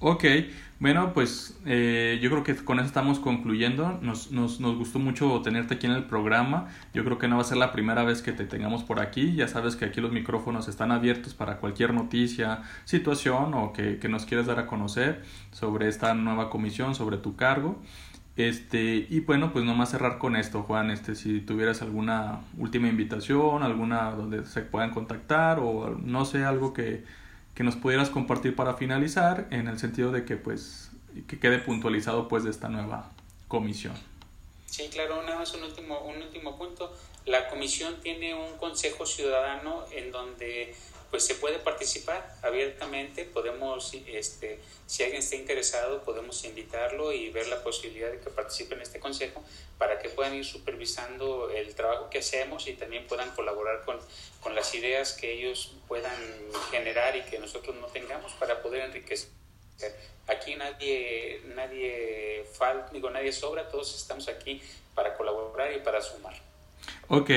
Ok, 0.00 0.24
bueno, 0.80 1.12
pues 1.14 1.58
eh, 1.64 2.18
yo 2.20 2.28
creo 2.30 2.42
que 2.42 2.54
con 2.56 2.78
eso 2.78 2.86
estamos 2.86 3.18
concluyendo. 3.18 3.98
Nos, 4.02 4.32
nos, 4.32 4.60
nos, 4.60 4.76
gustó 4.76 4.98
mucho 4.98 5.40
tenerte 5.42 5.74
aquí 5.74 5.86
en 5.86 5.92
el 5.92 6.04
programa. 6.04 6.68
Yo 6.92 7.04
creo 7.04 7.16
que 7.16 7.28
no 7.28 7.36
va 7.36 7.42
a 7.42 7.44
ser 7.44 7.56
la 7.56 7.72
primera 7.72 8.04
vez 8.04 8.20
que 8.20 8.32
te 8.32 8.44
tengamos 8.44 8.82
por 8.82 9.00
aquí. 9.00 9.34
Ya 9.34 9.48
sabes 9.48 9.76
que 9.76 9.86
aquí 9.86 10.00
los 10.00 10.12
micrófonos 10.12 10.68
están 10.68 10.92
abiertos 10.92 11.32
para 11.32 11.56
cualquier 11.58 11.94
noticia, 11.94 12.62
situación 12.84 13.54
o 13.54 13.72
que, 13.72 13.98
que 13.98 14.08
nos 14.08 14.26
quieras 14.26 14.46
dar 14.46 14.58
a 14.58 14.66
conocer 14.66 15.22
sobre 15.52 15.88
esta 15.88 16.12
nueva 16.14 16.50
comisión, 16.50 16.94
sobre 16.94 17.16
tu 17.16 17.36
cargo. 17.36 17.80
Este, 18.36 19.06
y 19.08 19.20
bueno, 19.20 19.52
pues 19.52 19.64
nomás 19.64 19.90
cerrar 19.90 20.18
con 20.18 20.34
esto, 20.34 20.64
Juan, 20.64 20.90
este, 20.90 21.14
si 21.14 21.40
tuvieras 21.40 21.82
alguna 21.82 22.40
última 22.58 22.88
invitación, 22.88 23.62
alguna 23.62 24.10
donde 24.10 24.44
se 24.44 24.62
puedan 24.62 24.90
contactar 24.90 25.60
o 25.60 25.96
no 26.02 26.24
sé, 26.24 26.44
algo 26.44 26.72
que, 26.72 27.04
que 27.54 27.64
nos 27.64 27.76
pudieras 27.76 28.10
compartir 28.10 28.56
para 28.56 28.74
finalizar 28.74 29.46
en 29.50 29.68
el 29.68 29.78
sentido 29.78 30.10
de 30.10 30.24
que 30.24 30.36
pues 30.36 30.90
que 31.28 31.38
quede 31.38 31.58
puntualizado 31.58 32.28
pues 32.28 32.44
de 32.44 32.50
esta 32.50 32.68
nueva 32.68 33.10
comisión. 33.48 33.94
Sí, 34.66 34.88
claro, 34.90 35.22
nada 35.22 35.38
más 35.38 35.54
un 35.54 35.62
último, 35.62 36.00
un 36.00 36.20
último 36.20 36.58
punto. 36.58 36.92
La 37.26 37.48
comisión 37.48 37.94
tiene 38.02 38.34
un 38.34 38.58
consejo 38.58 39.06
ciudadano 39.06 39.84
en 39.92 40.10
donde 40.10 40.74
pues 41.14 41.26
se 41.26 41.36
puede 41.36 41.60
participar 41.60 42.28
abiertamente, 42.42 43.24
podemos, 43.24 43.94
este, 44.08 44.58
si 44.84 45.04
alguien 45.04 45.22
está 45.22 45.36
interesado, 45.36 46.02
podemos 46.02 46.42
invitarlo 46.42 47.12
y 47.12 47.30
ver 47.30 47.46
la 47.46 47.62
posibilidad 47.62 48.10
de 48.10 48.18
que 48.18 48.30
participe 48.30 48.74
en 48.74 48.80
este 48.80 48.98
consejo 48.98 49.40
para 49.78 50.00
que 50.00 50.08
puedan 50.08 50.34
ir 50.34 50.44
supervisando 50.44 51.50
el 51.50 51.72
trabajo 51.76 52.10
que 52.10 52.18
hacemos 52.18 52.66
y 52.66 52.72
también 52.72 53.06
puedan 53.06 53.30
colaborar 53.36 53.84
con, 53.84 54.00
con 54.40 54.56
las 54.56 54.74
ideas 54.74 55.12
que 55.12 55.34
ellos 55.34 55.76
puedan 55.86 56.20
generar 56.72 57.14
y 57.14 57.22
que 57.22 57.38
nosotros 57.38 57.76
no 57.76 57.86
tengamos 57.86 58.32
para 58.32 58.60
poder 58.60 58.80
enriquecer. 58.80 59.30
Aquí 60.26 60.56
nadie, 60.56 61.42
nadie 61.54 62.44
falta, 62.54 62.90
digo, 62.90 63.08
nadie 63.10 63.30
sobra, 63.30 63.68
todos 63.68 63.94
estamos 63.94 64.26
aquí 64.26 64.60
para 64.96 65.16
colaborar 65.16 65.72
y 65.74 65.78
para 65.78 66.02
sumar. 66.02 66.34
Ok, 67.08 67.30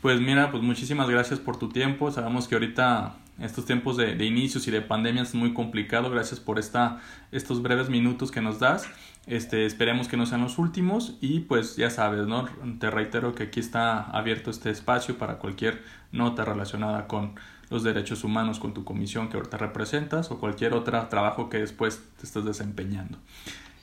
pues 0.00 0.20
mira, 0.20 0.50
pues 0.50 0.62
muchísimas 0.62 1.08
gracias 1.08 1.40
por 1.40 1.58
tu 1.58 1.68
tiempo. 1.68 2.10
Sabemos 2.10 2.48
que 2.48 2.54
ahorita 2.54 3.16
estos 3.40 3.64
tiempos 3.64 3.96
de, 3.96 4.14
de, 4.14 4.24
inicios 4.24 4.66
y 4.68 4.70
de 4.70 4.82
pandemia 4.82 5.22
es 5.22 5.34
muy 5.34 5.54
complicado. 5.54 6.10
Gracias 6.10 6.40
por 6.40 6.58
esta, 6.58 7.00
estos 7.32 7.62
breves 7.62 7.88
minutos 7.88 8.30
que 8.30 8.40
nos 8.40 8.58
das. 8.58 8.88
Este, 9.26 9.66
esperemos 9.66 10.08
que 10.08 10.16
no 10.16 10.26
sean 10.26 10.42
los 10.42 10.58
últimos 10.58 11.16
y 11.20 11.40
pues 11.40 11.76
ya 11.76 11.90
sabes, 11.90 12.26
¿no? 12.26 12.48
Te 12.78 12.90
reitero 12.90 13.34
que 13.34 13.44
aquí 13.44 13.60
está 13.60 14.02
abierto 14.02 14.50
este 14.50 14.70
espacio 14.70 15.18
para 15.18 15.38
cualquier 15.38 15.82
nota 16.10 16.44
relacionada 16.44 17.06
con 17.06 17.34
los 17.68 17.84
derechos 17.84 18.24
humanos, 18.24 18.58
con 18.58 18.74
tu 18.74 18.84
comisión 18.84 19.28
que 19.28 19.36
ahorita 19.36 19.56
representas 19.56 20.30
o 20.30 20.40
cualquier 20.40 20.74
otro 20.74 21.06
trabajo 21.08 21.48
que 21.48 21.58
después 21.58 22.02
te 22.18 22.26
estés 22.26 22.44
desempeñando. 22.44 23.18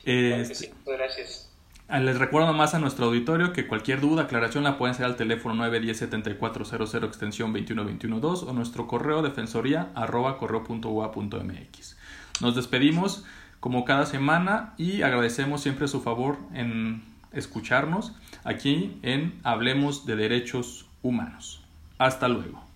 Este, 0.03 0.73
gracias. 0.85 1.46
Ah, 1.89 1.99
les 1.99 2.19
recuerdo 2.19 2.51
más 2.51 2.73
a 2.73 2.79
nuestro 2.79 3.05
auditorio 3.05 3.53
que 3.53 3.65
cualquier 3.65 4.01
duda, 4.01 4.23
aclaración 4.23 4.65
la 4.65 4.77
pueden 4.77 4.93
hacer 4.93 5.05
al 5.05 5.15
teléfono 5.15 5.65
910-7400 5.65 7.05
extensión 7.05 7.53
21212 7.53 8.45
o 8.45 8.51
nuestro 8.51 8.87
correo 8.87 9.21
defensoría 9.21 9.89
arroba 9.95 10.37
correo.ua.mx. 10.37 11.97
Nos 12.41 12.55
despedimos 12.55 13.23
como 13.61 13.85
cada 13.85 14.05
semana 14.05 14.73
y 14.77 15.01
agradecemos 15.01 15.61
siempre 15.61 15.87
su 15.87 16.01
favor 16.01 16.37
en 16.53 17.03
escucharnos 17.31 18.13
aquí 18.43 18.99
en 19.01 19.39
Hablemos 19.43 20.05
de 20.05 20.17
Derechos 20.17 20.87
Humanos. 21.03 21.63
Hasta 21.97 22.27
luego. 22.27 22.66